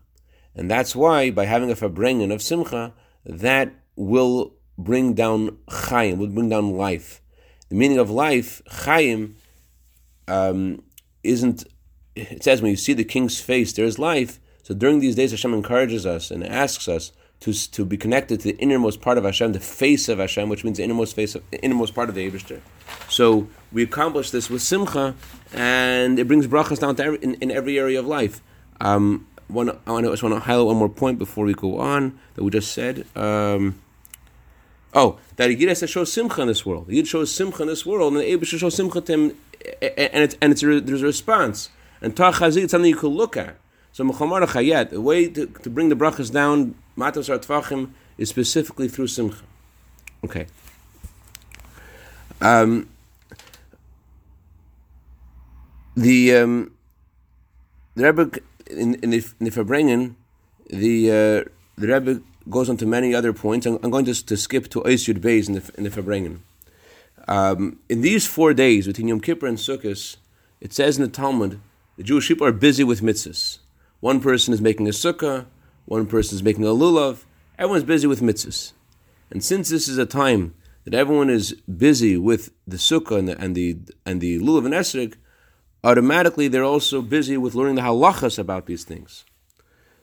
And 0.55 0.71
that's 0.71 0.95
why, 0.95 1.31
by 1.31 1.45
having 1.45 1.69
a 1.69 1.75
farbrengen 1.75 2.33
of 2.33 2.41
simcha, 2.41 2.93
that 3.25 3.73
will 3.95 4.54
bring 4.77 5.13
down 5.13 5.57
chayim, 5.67 6.17
would 6.17 6.33
bring 6.33 6.49
down 6.49 6.75
life. 6.75 7.21
The 7.69 7.75
meaning 7.75 7.97
of 7.97 8.09
life, 8.09 8.61
chayim, 8.69 9.33
um, 10.27 10.83
isn't. 11.23 11.65
It 12.15 12.43
says 12.43 12.61
when 12.61 12.71
you 12.71 12.77
see 12.77 12.93
the 12.93 13.03
king's 13.03 13.39
face, 13.41 13.73
there 13.73 13.85
is 13.85 13.99
life. 13.99 14.39
So 14.63 14.73
during 14.73 14.99
these 14.99 15.15
days, 15.15 15.31
Hashem 15.31 15.53
encourages 15.53 16.05
us 16.05 16.31
and 16.31 16.45
asks 16.45 16.87
us 16.87 17.11
to, 17.41 17.53
to 17.71 17.85
be 17.85 17.97
connected 17.97 18.39
to 18.39 18.51
the 18.51 18.57
innermost 18.57 19.01
part 19.01 19.17
of 19.17 19.23
Hashem, 19.23 19.53
the 19.53 19.59
face 19.59 20.09
of 20.09 20.19
Hashem, 20.19 20.49
which 20.49 20.63
means 20.63 20.77
the 20.77 20.83
innermost 20.83 21.15
face, 21.15 21.35
of, 21.35 21.43
the 21.51 21.61
innermost 21.61 21.93
part 21.93 22.09
of 22.09 22.15
the 22.15 22.29
Eibushter. 22.29 22.61
So 23.09 23.47
we 23.71 23.83
accomplish 23.83 24.31
this 24.31 24.49
with 24.49 24.61
simcha, 24.61 25.15
and 25.53 26.17
it 26.17 26.27
brings 26.27 26.47
brachas 26.47 26.79
down 26.79 26.95
to 26.95 27.03
every, 27.03 27.19
in, 27.19 27.35
in 27.35 27.51
every 27.51 27.77
area 27.77 27.99
of 27.99 28.07
life. 28.07 28.41
Um, 28.81 29.27
one, 29.47 29.69
I 29.69 30.01
just 30.01 30.23
want 30.23 30.33
to 30.33 30.39
highlight 30.39 30.65
one 30.65 30.77
more 30.77 30.89
point 30.89 31.19
before 31.19 31.45
we 31.45 31.53
go 31.53 31.77
on 31.79 32.17
that 32.33 32.43
we 32.43 32.49
just 32.49 32.71
said. 32.71 33.05
Um, 33.15 33.79
Oh, 34.95 35.19
that 35.35 35.49
a 35.49 35.53
Yid 35.53 35.67
has 35.67 35.81
to 35.81 35.87
show 35.87 36.05
simcha 36.05 36.41
in 36.41 36.47
this 36.47 36.65
world. 36.65 36.87
The 36.87 36.95
Yid 36.95 37.07
shows 37.07 37.29
simcha 37.29 37.63
in 37.63 37.67
this 37.67 37.85
world, 37.85 38.13
and 38.13 38.21
the 38.21 38.31
Abel 38.31 38.45
should 38.45 38.61
show 38.61 38.69
simcha 38.69 39.01
to 39.01 39.13
him, 39.13 39.23
and 39.81 40.23
it's 40.23 40.37
and 40.41 40.53
it's 40.53 40.63
a, 40.63 40.79
there's 40.79 41.01
a 41.01 41.05
response. 41.05 41.69
And 42.01 42.15
Tach 42.15 42.41
it's 42.41 42.71
something 42.71 42.89
you 42.89 42.95
could 42.95 43.11
look 43.11 43.35
at. 43.35 43.57
So 43.91 44.05
Mechamar 44.05 44.45
Chayet, 44.47 44.91
the 44.91 45.01
way 45.01 45.27
to, 45.27 45.47
to 45.47 45.69
bring 45.69 45.89
the 45.89 45.95
brachas 45.95 46.31
down, 46.31 46.75
Matos 46.95 47.27
Artvachim, 47.27 47.91
is 48.17 48.29
specifically 48.29 48.87
through 48.87 49.07
simcha. 49.07 49.43
Okay. 50.23 50.47
Um, 52.41 52.89
the 55.95 56.35
um, 56.35 56.71
the 57.95 58.05
Rebbe 58.05 58.39
in 58.67 58.95
in 58.95 59.09
the, 59.09 59.17
in 59.39 59.45
the 59.45 59.51
Farbrengen, 59.51 60.15
the 60.69 61.11
uh, 61.11 61.49
the 61.77 61.87
Rebbe 61.87 62.21
goes 62.49 62.69
on 62.69 62.77
to 62.77 62.85
many 62.85 63.13
other 63.13 63.33
points. 63.33 63.65
I'm, 63.65 63.79
I'm 63.83 63.91
going 63.91 64.05
to, 64.05 64.25
to 64.25 64.37
skip 64.37 64.69
to 64.69 64.85
Eis 64.85 65.05
Beis 65.07 65.47
in 65.47 65.55
the, 65.55 65.71
in 65.77 65.83
the 65.83 65.89
Farbrengen. 65.89 66.39
Um, 67.27 67.79
in 67.89 68.01
these 68.01 68.27
four 68.27 68.53
days, 68.53 68.87
between 68.87 69.07
Yom 69.07 69.19
Kippur 69.19 69.47
and 69.47 69.57
Sukkot, 69.57 70.17
it 70.61 70.73
says 70.73 70.97
in 70.97 71.03
the 71.03 71.09
Talmud, 71.09 71.59
the 71.97 72.03
Jewish 72.03 72.27
people 72.27 72.45
are 72.45 72.51
busy 72.51 72.83
with 72.83 73.01
mitzvahs. 73.01 73.59
One 73.99 74.19
person 74.19 74.53
is 74.53 74.61
making 74.61 74.87
a 74.87 74.91
sukkah, 74.91 75.45
one 75.85 76.05
person 76.05 76.35
is 76.35 76.43
making 76.43 76.63
a 76.63 76.67
lulav, 76.67 77.23
everyone's 77.57 77.83
busy 77.83 78.05
with 78.05 78.21
mitzvahs. 78.21 78.73
And 79.31 79.43
since 79.43 79.69
this 79.69 79.87
is 79.87 79.97
a 79.97 80.05
time 80.05 80.53
that 80.83 80.93
everyone 80.93 81.29
is 81.29 81.53
busy 81.53 82.17
with 82.17 82.51
the 82.67 82.77
sukkah 82.77 83.17
and 83.17 83.29
the, 83.29 83.41
and 83.41 83.55
the, 83.55 83.77
and 84.05 84.21
the 84.21 84.39
lulav 84.39 84.65
and 84.65 84.73
esrog, 84.73 85.15
automatically 85.83 86.47
they're 86.47 86.63
also 86.63 87.01
busy 87.01 87.37
with 87.37 87.55
learning 87.55 87.75
the 87.75 87.81
halachas 87.81 88.37
about 88.37 88.65
these 88.65 88.83
things. 88.83 89.25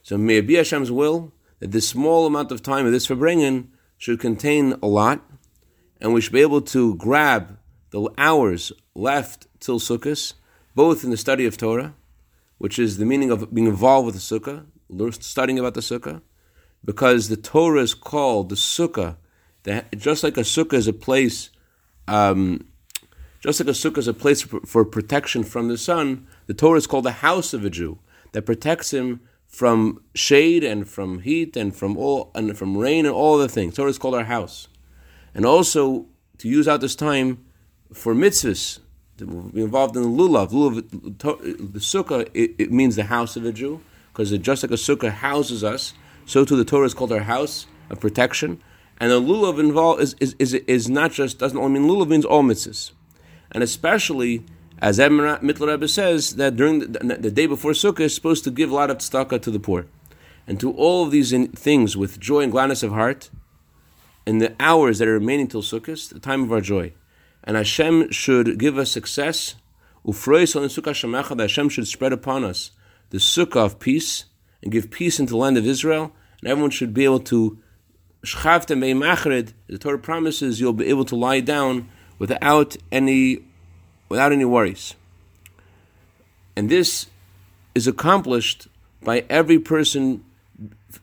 So 0.02 0.18
may 0.18 0.38
it 0.38 0.46
be 0.46 0.55
Hashem's 0.55 0.90
will 0.90 1.33
that 1.62 1.70
this 1.70 1.88
small 1.88 2.27
amount 2.27 2.51
of 2.51 2.61
time 2.61 2.87
of 2.87 2.90
this 2.90 3.07
Farbrengen 3.07 3.68
should 3.96 4.18
contain 4.18 4.75
a 4.83 4.88
lot, 4.88 5.22
and 6.01 6.12
we 6.12 6.20
should 6.20 6.33
be 6.33 6.40
able 6.40 6.61
to 6.61 6.96
grab 6.96 7.57
the 7.90 8.11
hours 8.18 8.72
left 8.96 9.46
till 9.61 9.79
Sukkot, 9.79 10.33
both 10.75 11.05
in 11.05 11.11
the 11.11 11.16
study 11.16 11.46
of 11.46 11.57
Torah, 11.57 11.94
which 12.59 12.81
is 12.81 12.98
the 12.98 13.05
meaning 13.05 13.31
of 13.31 13.55
being 13.55 13.68
involved 13.68 14.07
with 14.07 14.16
the 14.16 14.20
Sukkah, 14.20 14.64
studying 15.22 15.57
about 15.57 15.75
the 15.75 15.83
Sukkah, 15.83 16.20
because 16.85 17.29
the 17.29 17.37
Torah 17.37 17.83
is 17.83 17.94
called 17.94 18.48
the 18.48 18.57
Sukkah, 18.57 19.14
That 19.62 19.96
just 19.96 20.25
like 20.25 20.37
a 20.37 20.40
Sukkah 20.40 20.75
is 20.75 20.88
a 20.88 20.92
place, 20.92 21.51
um, 22.09 22.66
just 23.38 23.61
like 23.61 23.68
a 23.68 23.79
Sukkah 23.79 23.98
is 23.98 24.09
a 24.09 24.14
place 24.14 24.42
for 24.42 24.85
protection 24.85 25.44
from 25.44 25.68
the 25.68 25.79
sun, 25.79 26.27
the 26.48 26.55
Torah 26.55 26.79
is 26.79 26.88
called 26.88 27.05
the 27.05 27.22
house 27.22 27.55
of 27.55 27.64
a 27.64 27.70
Jew 27.70 28.01
that 28.33 28.46
protects 28.46 28.92
him 28.92 29.20
from 29.53 30.03
shade 30.15 30.65
and 30.65 30.88
from 30.88 31.21
heat 31.21 31.57
and 31.57 31.77
from 31.77 31.97
all 31.97 32.33
and 32.35 32.57
from 32.57 32.77
rain 32.77 33.05
and 33.05 33.15
all 33.15 33.37
the 33.37 33.49
things. 33.49 33.77
Torah 33.77 33.91
is 33.91 33.99
called 33.99 34.15
our 34.15 34.25
house, 34.25 34.67
and 35.35 35.45
also 35.45 36.07
to 36.38 36.49
use 36.49 36.67
out 36.67 36.81
this 36.81 36.97
time 36.97 37.45
for 37.93 38.15
mitzvahs 38.15 38.81
to 39.19 39.27
be 39.27 39.62
involved 39.62 39.95
in 39.95 40.03
the 40.03 40.09
lulav. 40.09 40.51
Lulav, 40.51 40.88
the 41.73 41.79
sukkah, 41.79 42.29
it, 42.33 42.55
it 42.59 42.73
means 42.73 42.97
the 42.97 43.05
house 43.05 43.37
of 43.37 43.45
a 43.45 43.53
Jew 43.53 43.83
because 44.12 44.37
just 44.38 44.62
like 44.62 44.73
a 44.73 44.75
sukkah 44.75 45.11
houses 45.11 45.62
us, 45.62 45.93
so 46.25 46.45
too 46.45 46.57
the 46.57 46.65
Torah 46.65 46.87
is 46.87 46.95
called 46.95 47.12
our 47.12 47.21
house 47.21 47.67
of 47.91 48.01
protection. 48.01 48.61
And 48.99 49.11
the 49.11 49.21
lulav 49.21 49.59
involved 49.59 50.01
is, 50.01 50.15
is, 50.21 50.35
is, 50.38 50.55
is 50.55 50.88
not 50.88 51.12
just 51.12 51.38
doesn't 51.38 51.59
only 51.59 51.79
mean 51.79 51.88
lulav 51.88 52.09
means 52.09 52.25
all 52.25 52.43
mitzvahs, 52.43 52.93
and 53.51 53.62
especially 53.62 54.45
as 54.83 54.99
Mittler 54.99 55.68
Rebbe 55.68 55.87
says, 55.87 56.37
that 56.37 56.57
during 56.57 56.81
the, 56.81 57.16
the, 57.21 57.31
day 57.31 57.47
before 57.47 57.71
Sukkah 57.71 58.01
is 58.01 58.14
supposed 58.14 58.42
to 58.45 58.51
give 58.51 58.71
a 58.71 58.75
lot 58.75 58.90
of 58.90 58.99
tzedakah 58.99 59.40
to 59.42 59.51
the 59.53 59.61
poor. 59.61 59.87
And 60.45 60.59
to 60.59 60.73
all 60.73 61.05
of 61.05 61.12
these 61.12 61.33
in, 61.33 61.53
things 61.53 61.97
with 61.97 62.18
joy 62.18 62.40
and 62.40 62.51
gladness 62.51 62.83
of 62.83 62.90
heart, 62.90 63.31
in 64.27 64.38
the 64.38 64.55
hours 64.59 64.99
that 64.99 65.07
are 65.07 65.12
remaining 65.12 65.47
till 65.47 65.62
Sukkot, 65.62 66.09
the 66.09 66.18
time 66.18 66.42
of 66.42 66.53
our 66.53 66.61
joy. 66.61 66.92
And 67.45 67.57
Hashem 67.57 68.11
should 68.11 68.59
give 68.59 68.77
us 68.77 68.90
success. 68.90 69.55
That 70.05 71.37
Hashem 71.38 71.68
should 71.68 71.87
spread 71.87 72.12
upon 72.12 72.45
us 72.45 72.73
the 73.11 73.18
Sukkah 73.18 73.64
of 73.64 73.79
peace 73.79 74.25
and 74.62 74.73
give 74.73 74.90
peace 74.90 75.21
into 75.21 75.31
the 75.31 75.37
land 75.37 75.57
of 75.57 75.66
Israel, 75.66 76.12
and 76.40 76.51
everyone 76.51 76.71
should 76.71 76.92
be 76.92 77.05
able 77.05 77.21
to. 77.21 77.59
The 78.23 79.79
Torah 79.81 79.99
promises 79.99 80.61
you'll 80.61 80.73
be 80.73 80.87
able 80.87 81.05
to 81.05 81.16
lie 81.16 81.40
down 81.40 81.88
without 82.18 82.77
any, 82.92 83.45
without 84.12 84.31
any 84.31 84.44
worries. 84.44 84.94
And 86.55 86.68
this 86.68 87.07
is 87.75 87.87
accomplished 87.87 88.68
by 89.03 89.25
every 89.31 89.59
person 89.59 90.22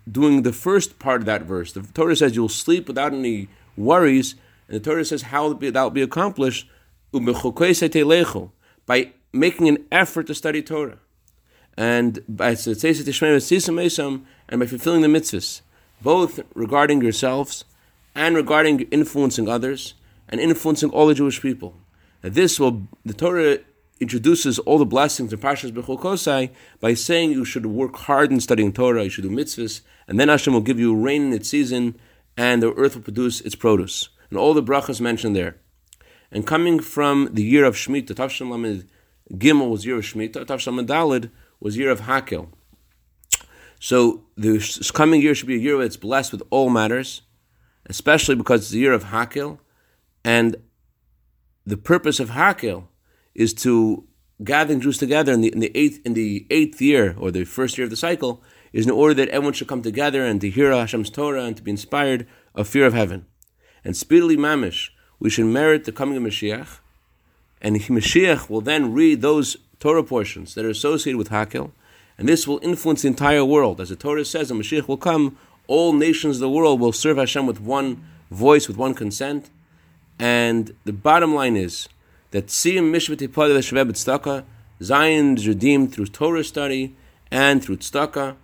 doing 0.09 0.43
the 0.43 0.53
first 0.53 0.99
part 0.99 1.21
of 1.21 1.25
that 1.25 1.41
verse. 1.41 1.73
The 1.73 1.81
Torah 1.81 2.15
says 2.15 2.35
you'll 2.35 2.49
sleep 2.49 2.87
without 2.87 3.11
any 3.11 3.47
worries, 3.75 4.35
and 4.67 4.75
the 4.75 4.79
Torah 4.79 5.03
says 5.03 5.23
how 5.23 5.53
that 5.53 5.73
will 5.73 5.89
be 5.89 6.03
accomplished 6.03 6.67
by 8.85 9.11
making 9.33 9.67
an 9.67 9.85
effort 9.91 10.27
to 10.27 10.35
study 10.35 10.61
Torah 10.61 10.99
and 11.75 12.19
by 12.27 12.53
and 12.53 14.59
by 14.59 14.67
fulfilling 14.67 15.01
the 15.01 15.07
mitzvahs, 15.07 15.61
both 15.99 16.41
regarding 16.53 17.01
yourselves 17.01 17.65
and 18.13 18.35
regarding 18.35 18.81
influencing 18.91 19.49
others 19.49 19.95
and 20.27 20.39
influencing 20.39 20.91
all 20.91 21.07
the 21.07 21.15
Jewish 21.15 21.41
people. 21.41 21.73
And 22.23 22.33
this 22.33 22.59
will 22.59 22.87
the 23.05 23.13
Torah 23.13 23.59
introduces 23.99 24.59
all 24.59 24.77
the 24.77 24.85
blessings 24.85 25.33
in 25.33 25.39
Parshas 25.39 25.71
Bechol 25.71 26.49
by 26.79 26.93
saying 26.93 27.31
you 27.31 27.45
should 27.45 27.65
work 27.65 27.95
hard 27.95 28.31
in 28.31 28.39
studying 28.39 28.71
Torah, 28.71 29.03
you 29.03 29.09
should 29.09 29.23
do 29.23 29.29
mitzvahs, 29.29 29.81
and 30.07 30.19
then 30.19 30.29
Hashem 30.29 30.53
will 30.53 30.61
give 30.61 30.79
you 30.79 30.95
rain 30.95 31.27
in 31.27 31.33
its 31.33 31.49
season, 31.49 31.99
and 32.37 32.63
the 32.63 32.73
earth 32.73 32.95
will 32.95 33.03
produce 33.03 33.41
its 33.41 33.55
produce, 33.55 34.09
and 34.29 34.39
all 34.39 34.53
the 34.53 34.63
brachas 34.63 35.01
mentioned 35.01 35.35
there. 35.35 35.57
And 36.31 36.47
coming 36.47 36.79
from 36.79 37.29
the 37.33 37.43
year 37.43 37.65
of 37.65 37.75
Shemitah, 37.75 38.11
Tavshan 38.11 38.49
Lamed 38.49 38.87
Gimel 39.33 39.69
was 39.69 39.85
year 39.85 39.97
of 39.97 40.03
Shemitah, 40.03 40.45
Tavshan 40.45 40.85
Dalid 40.85 41.29
was 41.59 41.77
year 41.77 41.89
of 41.89 42.01
Hakel. 42.01 42.49
So 43.79 44.25
the 44.37 44.59
coming 44.93 45.21
year 45.21 45.35
should 45.35 45.47
be 45.47 45.55
a 45.55 45.59
year 45.59 45.77
that's 45.77 45.97
blessed 45.97 46.31
with 46.31 46.43
all 46.49 46.69
matters, 46.69 47.21
especially 47.87 48.35
because 48.35 48.61
it's 48.61 48.71
the 48.71 48.79
year 48.79 48.93
of 48.93 49.05
Hakel, 49.05 49.59
and 50.23 50.55
the 51.65 51.77
purpose 51.77 52.19
of 52.19 52.29
Hakel 52.31 52.87
is 53.35 53.53
to 53.55 54.05
gathering 54.43 54.81
Jews 54.81 54.97
together 54.97 55.33
in 55.33 55.41
the, 55.41 55.51
in 55.51 55.59
the 55.59 55.71
eighth 55.75 55.99
in 56.05 56.13
the 56.13 56.47
eighth 56.49 56.81
year 56.81 57.15
or 57.17 57.31
the 57.31 57.43
first 57.43 57.77
year 57.77 57.85
of 57.85 57.91
the 57.91 57.97
cycle 57.97 58.41
is 58.71 58.85
in 58.85 58.91
order 58.91 59.13
that 59.15 59.29
everyone 59.29 59.53
should 59.53 59.67
come 59.67 59.81
together 59.81 60.25
and 60.25 60.39
to 60.41 60.49
hear 60.49 60.71
Hashem's 60.71 61.09
Torah 61.09 61.43
and 61.43 61.57
to 61.57 61.63
be 61.63 61.71
inspired 61.71 62.27
of 62.53 62.67
fear 62.67 62.85
of 62.85 62.93
heaven. 62.93 63.25
And 63.83 63.97
speedily 63.97 64.37
mamish, 64.37 64.89
we 65.19 65.29
should 65.29 65.45
merit 65.45 65.85
the 65.85 65.91
coming 65.91 66.17
of 66.17 66.23
Mashiach, 66.23 66.79
and 67.61 67.75
Mashiach 67.77 68.49
will 68.49 68.61
then 68.61 68.93
read 68.93 69.21
those 69.21 69.57
Torah 69.79 70.03
portions 70.03 70.53
that 70.55 70.65
are 70.65 70.69
associated 70.69 71.17
with 71.17 71.29
Hakel, 71.29 71.71
and 72.17 72.27
this 72.27 72.47
will 72.47 72.59
influence 72.61 73.01
the 73.01 73.07
entire 73.07 73.45
world. 73.45 73.81
As 73.81 73.89
the 73.89 73.95
Torah 73.95 74.25
says, 74.25 74.51
when 74.51 74.61
Mashiach 74.61 74.87
will 74.87 74.97
come, 74.97 75.37
all 75.67 75.93
nations 75.93 76.37
of 76.37 76.41
the 76.41 76.49
world 76.49 76.79
will 76.79 76.91
serve 76.91 77.17
Hashem 77.17 77.45
with 77.45 77.61
one 77.61 78.03
voice, 78.29 78.67
with 78.67 78.77
one 78.77 78.93
consent. 78.93 79.49
And 80.19 80.75
the 80.83 80.93
bottom 80.93 81.33
line 81.33 81.55
is 81.55 81.87
that 82.31 82.47
Siyam 82.47 82.91
Mishvat 82.91 83.17
Shveb 83.17 83.91
Tzedakah, 83.91 84.43
Zion 84.81 85.37
is 85.37 85.47
redeemed 85.47 85.93
through 85.93 86.07
Torah 86.07 86.43
study 86.43 86.95
and 87.31 87.63
through 87.63 87.77
tzedakah. 87.77 88.35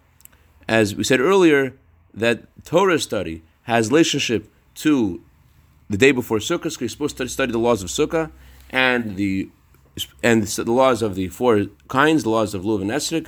As 0.67 0.95
we 0.95 1.03
said 1.03 1.19
earlier, 1.19 1.73
that 2.13 2.43
Torah 2.65 2.99
study 2.99 3.43
has 3.63 3.89
relationship 3.89 4.51
to 4.75 5.21
the 5.89 5.97
day 5.97 6.11
before 6.11 6.39
Sukkah, 6.39 6.79
you're 6.79 6.89
supposed 6.89 7.17
to 7.17 7.29
study 7.29 7.51
the 7.51 7.59
laws 7.59 7.83
of 7.83 7.89
Sukkah 7.89 8.31
and 8.69 9.15
the 9.15 9.49
and 10.21 10.43
the 10.43 10.71
laws 10.71 11.01
of 11.01 11.15
the 11.15 11.29
four 11.29 11.67
kinds, 11.87 12.23
the 12.23 12.29
laws 12.29 12.53
of 12.53 12.65
Luv 12.65 12.81
and 12.81 12.91
Esrik, 12.91 13.27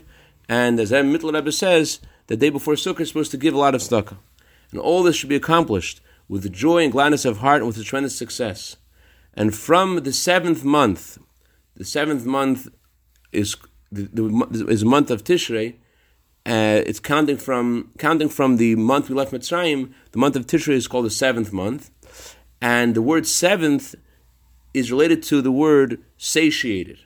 and 0.49 0.79
as 0.79 0.91
Mittler 0.91 1.33
Rebbe 1.33 1.51
says, 1.51 1.99
the 2.27 2.35
day 2.35 2.49
before 2.49 2.73
Sukkah 2.73 3.01
is 3.01 3.09
supposed 3.09 3.31
to 3.31 3.37
give 3.37 3.53
a 3.53 3.57
lot 3.57 3.75
of 3.75 3.81
tzedakah. 3.81 4.17
And 4.71 4.79
all 4.81 5.03
this 5.03 5.15
should 5.15 5.29
be 5.29 5.35
accomplished 5.35 6.01
with 6.27 6.51
joy 6.51 6.83
and 6.83 6.91
gladness 6.91 7.25
of 7.25 7.37
heart 7.37 7.61
and 7.61 7.67
with 7.67 7.83
tremendous 7.83 8.17
success. 8.17 8.77
And 9.33 9.55
from 9.55 10.03
the 10.03 10.13
seventh 10.13 10.63
month, 10.63 11.17
the 11.75 11.85
seventh 11.85 12.25
month 12.25 12.67
is 13.31 13.55
the, 13.91 14.03
the 14.03 14.65
is 14.67 14.83
month 14.83 15.11
of 15.11 15.23
Tishrei. 15.23 15.75
Uh, 16.45 16.81
it's 16.85 16.99
counting 16.99 17.37
from 17.37 17.91
counting 17.97 18.29
from 18.29 18.57
the 18.57 18.75
month 18.75 19.09
we 19.09 19.15
left 19.15 19.31
Mitzrayim. 19.31 19.93
The 20.11 20.17
month 20.17 20.35
of 20.35 20.47
Tishrei 20.47 20.73
is 20.73 20.87
called 20.87 21.05
the 21.05 21.11
seventh 21.11 21.53
month, 21.53 21.91
and 22.61 22.95
the 22.95 23.01
word 23.01 23.27
seventh 23.27 23.95
is 24.73 24.91
related 24.91 25.23
to 25.23 25.41
the 25.41 25.51
word 25.51 26.01
satiated. 26.17 26.99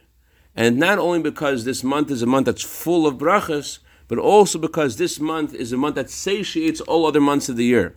And 0.55 0.77
not 0.77 0.99
only 0.99 1.21
because 1.21 1.63
this 1.63 1.83
month 1.83 2.11
is 2.11 2.21
a 2.21 2.25
month 2.25 2.45
that's 2.45 2.61
full 2.61 3.07
of 3.07 3.17
brachas, 3.17 3.79
but 4.07 4.17
also 4.17 4.59
because 4.59 4.97
this 4.97 5.19
month 5.19 5.53
is 5.53 5.71
a 5.71 5.77
month 5.77 5.95
that 5.95 6.09
satiates 6.09 6.81
all 6.81 7.05
other 7.05 7.21
months 7.21 7.47
of 7.47 7.55
the 7.55 7.65
year. 7.65 7.95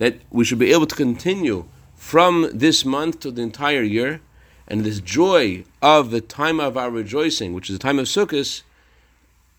That 0.00 0.20
we 0.30 0.44
should 0.44 0.58
be 0.58 0.72
able 0.72 0.86
to 0.86 0.94
continue 0.94 1.66
from 1.94 2.48
this 2.52 2.84
month 2.84 3.20
to 3.20 3.30
the 3.30 3.42
entire 3.42 3.82
year, 3.82 4.22
and 4.66 4.82
this 4.82 5.00
joy 5.00 5.64
of 5.82 6.10
the 6.10 6.20
time 6.20 6.58
of 6.58 6.76
our 6.76 6.90
rejoicing, 6.90 7.52
which 7.52 7.68
is 7.68 7.76
the 7.76 7.82
time 7.82 7.98
of 7.98 8.06
Sukkot, 8.06 8.62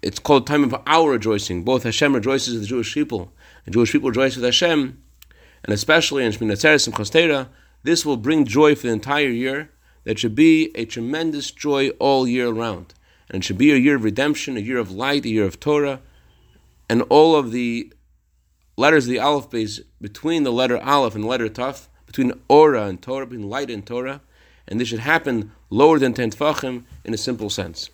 it's 0.01 0.17
called 0.17 0.47
time 0.47 0.63
of 0.63 0.75
our 0.87 1.11
rejoicing. 1.11 1.63
Both 1.63 1.83
Hashem 1.83 2.15
rejoices 2.15 2.55
with 2.55 2.63
the 2.63 2.67
Jewish 2.67 2.93
people, 2.93 3.31
and 3.65 3.73
Jewish 3.73 3.91
people 3.91 4.09
rejoice 4.09 4.35
with 4.35 4.43
Hashem, 4.43 4.97
and 5.63 5.73
especially 5.73 6.25
in 6.25 6.31
Shmini 6.31 6.53
Atzeres 6.53 6.87
and 6.87 6.95
Chostera, 6.95 7.47
this 7.83 8.03
will 8.03 8.17
bring 8.17 8.45
joy 8.45 8.73
for 8.73 8.87
the 8.87 8.93
entire 8.93 9.29
year. 9.29 9.69
That 10.05 10.17
should 10.17 10.33
be 10.33 10.71
a 10.73 10.85
tremendous 10.85 11.51
joy 11.51 11.89
all 11.99 12.27
year 12.27 12.49
round. 12.49 12.95
And 13.29 13.43
it 13.43 13.45
should 13.45 13.59
be 13.59 13.71
a 13.71 13.77
year 13.77 13.95
of 13.95 14.03
redemption, 14.03 14.57
a 14.57 14.61
year 14.61 14.79
of 14.79 14.91
light, 14.91 15.25
a 15.25 15.29
year 15.29 15.45
of 15.45 15.59
Torah. 15.59 16.01
And 16.89 17.03
all 17.03 17.35
of 17.35 17.51
the 17.51 17.93
letters 18.81 19.05
of 19.05 19.11
the 19.11 19.19
Aleph 19.19 19.49
Beis 19.49 19.79
between 20.01 20.43
the 20.43 20.51
letter 20.51 20.77
Aleph 20.77 21.15
and 21.15 21.23
the 21.23 21.27
letter 21.27 21.47
Taf, 21.47 21.87
between 22.07 22.33
Ora 22.49 22.87
and 22.87 23.01
Torah, 23.01 23.27
between 23.27 23.49
light 23.49 23.69
and 23.69 23.85
Torah. 23.85 24.21
And 24.67 24.79
this 24.79 24.87
should 24.87 24.99
happen 24.99 25.51
lower 25.69 25.99
than 25.99 26.13
Ten 26.13 26.31
Tfachim 26.31 26.83
in 27.05 27.13
a 27.13 27.17
simple 27.17 27.49
sense. 27.49 27.89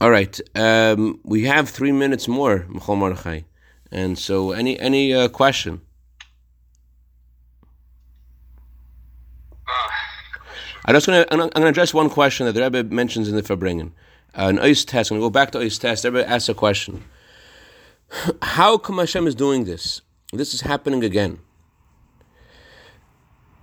All 0.00 0.10
right, 0.10 0.40
um, 0.56 1.20
we 1.22 1.44
have 1.44 1.68
three 1.68 1.92
minutes 1.92 2.26
more, 2.26 2.66
Michal 2.68 2.96
Mordechai. 2.96 3.42
And 3.92 4.18
so, 4.18 4.50
any 4.50 4.78
any 4.80 5.14
uh, 5.14 5.28
question? 5.28 5.80
I'm 10.84 10.94
just 10.94 11.06
going 11.06 11.22
to 11.22 11.32
I'm 11.32 11.38
going 11.38 11.50
to 11.50 11.66
address 11.68 11.94
one 11.94 12.10
question 12.10 12.46
that 12.46 12.52
the 12.52 12.62
Rebbe 12.62 12.92
mentions 12.92 13.28
in 13.28 13.36
the 13.36 13.42
Farbrengen. 13.42 13.92
Uh, 14.36 14.48
an 14.48 14.58
ice 14.58 14.84
test. 14.84 15.10
I'm 15.10 15.18
going 15.18 15.22
to 15.22 15.26
go 15.26 15.30
back 15.30 15.50
to 15.52 15.60
ice 15.60 15.78
test. 15.78 16.04
Everybody 16.04 16.32
asks 16.32 16.48
a 16.48 16.54
question. 16.54 17.04
How 18.42 18.78
come 18.78 18.98
Hashem 18.98 19.26
is 19.26 19.34
doing 19.34 19.64
this? 19.64 20.00
This 20.32 20.54
is 20.54 20.62
happening 20.62 21.04
again. 21.04 21.38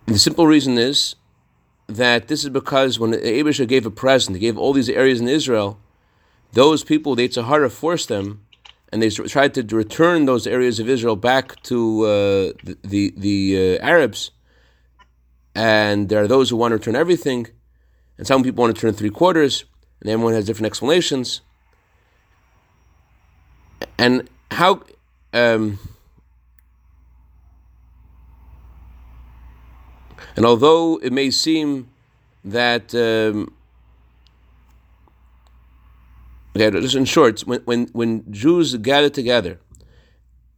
The 0.05 0.19
simple 0.19 0.47
reason 0.47 0.77
is 0.77 1.15
that 1.87 2.27
this 2.27 2.43
is 2.43 2.49
because 2.49 2.99
when 2.99 3.13
Abisha 3.13 3.67
gave 3.67 3.85
a 3.85 3.91
present, 3.91 4.37
he 4.37 4.41
gave 4.41 4.57
all 4.57 4.73
these 4.73 4.89
areas 4.89 5.19
in 5.19 5.27
Israel, 5.27 5.79
those 6.53 6.83
people, 6.83 7.15
the 7.15 7.27
Yitzhahara 7.27 7.71
forced 7.71 8.09
them 8.09 8.45
and 8.91 9.01
they 9.01 9.09
tried 9.09 9.53
to 9.53 9.63
return 9.75 10.25
those 10.25 10.47
areas 10.47 10.79
of 10.79 10.89
Israel 10.89 11.15
back 11.15 11.61
to 11.63 12.03
uh, 12.03 12.09
the 12.63 12.77
the, 12.83 13.13
the 13.17 13.77
uh, 13.79 13.85
Arabs. 13.85 14.31
And 15.55 16.09
there 16.09 16.23
are 16.23 16.27
those 16.27 16.49
who 16.49 16.57
want 16.57 16.71
to 16.71 16.77
return 16.77 16.95
everything, 16.95 17.47
and 18.17 18.25
some 18.25 18.43
people 18.43 18.61
want 18.63 18.75
to 18.75 18.79
return 18.79 18.97
three 18.97 19.09
quarters, 19.09 19.65
and 20.01 20.09
everyone 20.09 20.33
has 20.33 20.45
different 20.45 20.67
explanations. 20.67 21.41
And 23.97 24.29
how? 24.51 24.83
Um, 25.33 25.79
and 30.35 30.45
although 30.45 30.97
it 30.97 31.11
may 31.11 31.31
seem 31.31 31.89
that 32.43 32.95
um, 32.95 33.53
Okay, 36.55 36.71
just 36.81 36.95
in 36.95 37.05
short, 37.05 37.41
when, 37.41 37.61
when, 37.61 37.87
when 37.93 38.31
Jews 38.31 38.75
gather 38.77 39.09
together 39.09 39.59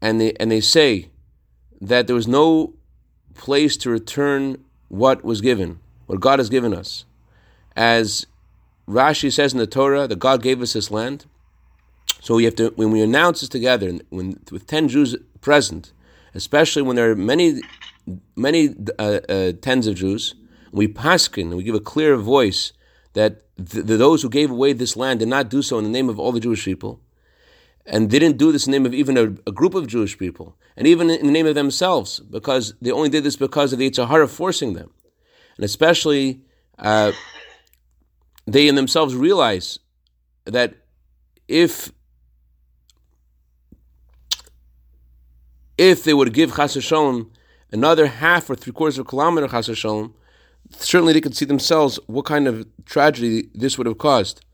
and 0.02 0.22
they, 0.22 0.34
and 0.40 0.52
they 0.52 0.62
say 0.62 1.10
that 1.80 2.08
there 2.08 2.16
was 2.16 2.28
no 2.28 2.74
place 3.36 3.76
to 3.78 3.90
return 3.90 4.64
what 4.88 5.24
was 5.24 5.42
given, 5.42 5.80
what 6.06 6.20
God 6.20 6.40
has 6.40 6.50
given 6.50 6.74
us, 6.74 7.06
as 7.76 8.26
Rashi 8.88 9.32
says 9.32 9.54
in 9.54 9.60
the 9.60 9.67
Torah 9.67 10.08
that 10.08 10.20
God 10.20 10.41
gave 10.41 10.62
us 10.62 10.74
this 10.74 10.91
land. 10.91 11.26
So 12.20 12.36
we 12.36 12.44
have 12.44 12.56
to, 12.56 12.70
when 12.76 12.91
we 12.91 13.02
announce 13.02 13.39
this 13.39 13.50
together, 13.50 14.00
when 14.10 14.39
with 14.52 14.67
ten 14.67 14.88
Jews 14.88 15.15
present, 15.39 15.91
especially 16.34 16.82
when 16.82 16.96
there 16.96 17.12
are 17.12 17.15
many, 17.15 17.62
many 18.36 18.76
uh, 19.00 19.20
uh, 19.28 19.54
tens 19.62 19.88
of 19.88 19.96
Jews, 19.96 20.36
we 20.72 20.88
paskin 20.88 21.44
and 21.44 21.58
we 21.58 21.63
give 21.63 21.76
a 21.76 21.80
clear 21.80 22.15
voice 22.17 22.74
that 23.13 23.44
the, 23.58 23.82
those 23.98 24.22
who 24.22 24.30
gave 24.30 24.52
away 24.52 24.74
this 24.74 24.96
land 24.96 25.20
did 25.20 25.28
not 25.28 25.50
do 25.50 25.62
so 25.62 25.78
in 25.78 25.84
the 25.84 25.89
name 25.89 26.10
of 26.10 26.20
all 26.20 26.32
the 26.32 26.39
Jewish 26.39 26.63
people, 26.63 27.00
and 27.86 28.10
didn't 28.10 28.38
do 28.38 28.52
this 28.52 28.67
in 28.67 28.72
the 28.72 28.80
name 28.80 28.86
of 28.86 28.94
even 28.94 29.17
a, 29.17 29.24
a 29.48 29.52
group 29.52 29.74
of 29.74 29.88
Jewish 29.88 30.17
people, 30.17 30.56
and 30.78 30.88
even 30.88 31.10
in 31.10 31.26
the 31.26 31.32
name 31.32 31.48
of 31.48 31.56
themselves, 31.56 32.20
because 32.20 32.74
they 32.82 32.91
only 32.91 33.10
did 33.10 33.24
this 33.24 33.36
because 33.36 33.74
of 33.74 33.80
the 33.80 33.89
Yitzhahara 33.89 34.30
forcing 34.30 34.74
them. 34.74 34.91
And 35.58 35.65
especially, 35.65 36.41
uh, 36.80 37.12
they 38.46 38.68
in 38.68 38.76
themselves 38.76 39.16
realize 39.16 39.80
that 40.46 40.76
if 41.48 41.92
if 45.78 46.04
they 46.04 46.14
would 46.14 46.34
give 46.34 46.56
Chas 46.56 46.92
another 47.72 48.08
half 48.08 48.50
or 48.50 48.56
three 48.56 48.74
quarters 48.74 48.98
of 48.98 49.06
a 49.06 49.10
kilometer 49.10 49.48
Chas 49.48 49.70
certainly 50.78 51.14
they 51.14 51.22
could 51.22 51.36
see 51.36 51.46
themselves 51.46 52.00
what 52.08 52.26
kind 52.26 52.48
of 52.48 52.68
tragedy 52.86 53.50
this 53.54 53.78
would 53.78 53.88
have 53.88 53.98
caused. 53.98 54.46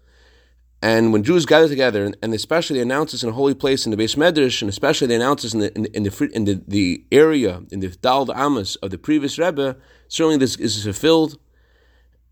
And 0.82 1.12
when 1.12 1.24
Jews 1.24 1.46
gather 1.46 1.68
together, 1.68 2.14
and 2.22 2.34
especially 2.34 2.78
they 2.78 2.84
announce 2.84 3.12
this 3.12 3.24
in 3.24 3.30
a 3.30 3.34
holy 3.34 3.56
place 3.56 3.86
in 3.86 3.92
the 3.92 3.98
Beis 3.98 4.16
Medrash, 4.16 4.62
and 4.62 4.70
especially 4.70 5.08
they 5.08 5.16
announce 5.16 5.42
this 5.42 5.54
in 5.54 5.60
the 5.60 5.76
in, 5.76 5.86
in 5.86 6.04
the 6.04 6.30
in 6.34 6.46
the, 6.46 6.64
the 6.68 7.06
area 7.12 7.64
in 7.72 7.80
the 7.80 7.88
Dal 7.88 8.32
Amos 8.32 8.76
of 8.78 8.92
the 8.92 8.98
previous 9.00 9.40
Rebbe, 9.40 9.76
certainly 10.08 10.38
this 10.38 10.56
is 10.58 10.84
fulfilled. 10.84 11.40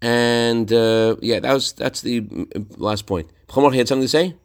And 0.05 0.71
uh, 0.71 1.15
yeah, 1.21 1.39
that 1.39 1.53
was 1.53 1.73
that's 1.73 2.01
the 2.01 2.21
last 2.77 3.07
point. 3.07 3.29
Chomor, 3.47 3.73
had 3.73 3.87
something 3.87 4.05
to 4.05 4.07
say? 4.07 4.35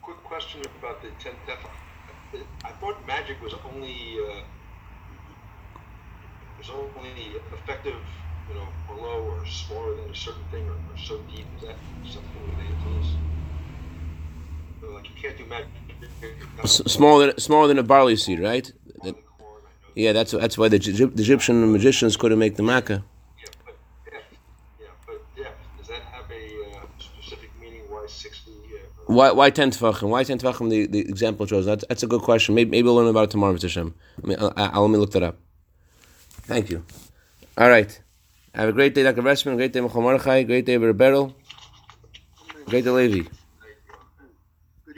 Quick 0.00 0.22
question 0.24 0.62
about 0.78 1.02
the 1.02 1.10
tenth 1.22 1.36
tefach. 1.46 2.42
I 2.64 2.70
thought 2.80 3.06
magic 3.06 3.42
was 3.42 3.52
only 3.68 4.16
uh, 4.26 4.40
was 6.58 6.70
only 6.70 7.36
effective 7.52 8.00
you 8.48 8.54
know, 8.54 8.68
below 8.88 9.22
or 9.22 9.46
smaller 9.46 9.96
than 9.96 10.10
a 10.10 10.14
certain 10.14 10.44
thing 10.50 10.66
or, 10.68 10.72
or 10.72 10.98
so 10.98 11.18
deep? 11.34 11.46
Is 11.58 11.66
that 11.66 11.76
something 12.04 12.42
related 12.56 12.76
to 12.84 12.88
this? 12.98 13.08
like 14.94 15.08
you 15.08 15.14
can't 15.20 15.38
do 15.38 15.46
magic. 15.46 15.68
smaller 16.64 17.26
than 17.26 17.38
smaller 17.38 17.68
than 17.68 17.78
a 17.78 17.82
barley 17.82 18.16
seed, 18.16 18.40
right? 18.40 18.72
yeah, 19.94 20.12
that's 20.12 20.32
that's 20.32 20.58
why 20.58 20.68
the, 20.68 20.78
the 20.78 21.22
Egyptian 21.22 21.70
magicians 21.70 22.16
couldn't 22.16 22.38
make 22.38 22.56
the 22.56 22.62
makkah. 22.62 23.04
Yeah, 23.38 23.44
but 23.64 23.76
death, 24.10 24.22
yeah, 24.80 24.86
but 25.06 25.36
death, 25.36 25.54
does 25.78 25.88
that 25.88 26.02
have 26.02 26.30
a 26.30 26.78
uh, 26.78 26.84
specific 26.98 27.50
meaning? 27.60 27.82
Why 27.88 28.06
sixty? 28.06 28.50
Uh, 28.50 28.78
why 29.06 29.32
why 29.32 29.50
ten 29.50 29.70
tefachim? 29.70 30.08
Why 30.08 30.24
ten 30.24 30.38
tefachim? 30.38 30.70
The, 30.70 30.86
the 30.86 31.00
example 31.00 31.46
chose. 31.46 31.66
That's, 31.66 31.84
that's 31.88 32.02
a 32.02 32.06
good 32.06 32.22
question. 32.22 32.54
Maybe, 32.54 32.70
maybe 32.70 32.84
we'll 32.84 32.96
learn 32.96 33.08
about 33.08 33.24
it 33.24 33.30
tomorrow, 33.30 33.54
Mr. 33.54 33.68
Shem. 33.68 33.94
I 34.22 34.26
mean, 34.26 34.38
I'll, 34.40 34.52
I'll, 34.56 34.82
let 34.82 34.90
me 34.90 34.98
look 34.98 35.12
that 35.12 35.22
up. 35.22 35.38
Thank 36.42 36.70
you. 36.70 36.84
All 37.58 37.68
right. 37.68 38.00
Have 38.54 38.68
a 38.68 38.72
great 38.72 38.94
day, 38.94 39.02
Dr. 39.02 39.22
Ressman. 39.22 39.56
Great 39.56 39.72
day, 39.72 39.80
Michal 39.80 40.02
Mordechai. 40.02 40.42
Great 40.42 40.66
day, 40.66 40.76
Beryl. 40.76 41.34
Great 42.66 42.84
day, 42.84 42.90
Levi. 42.90 43.28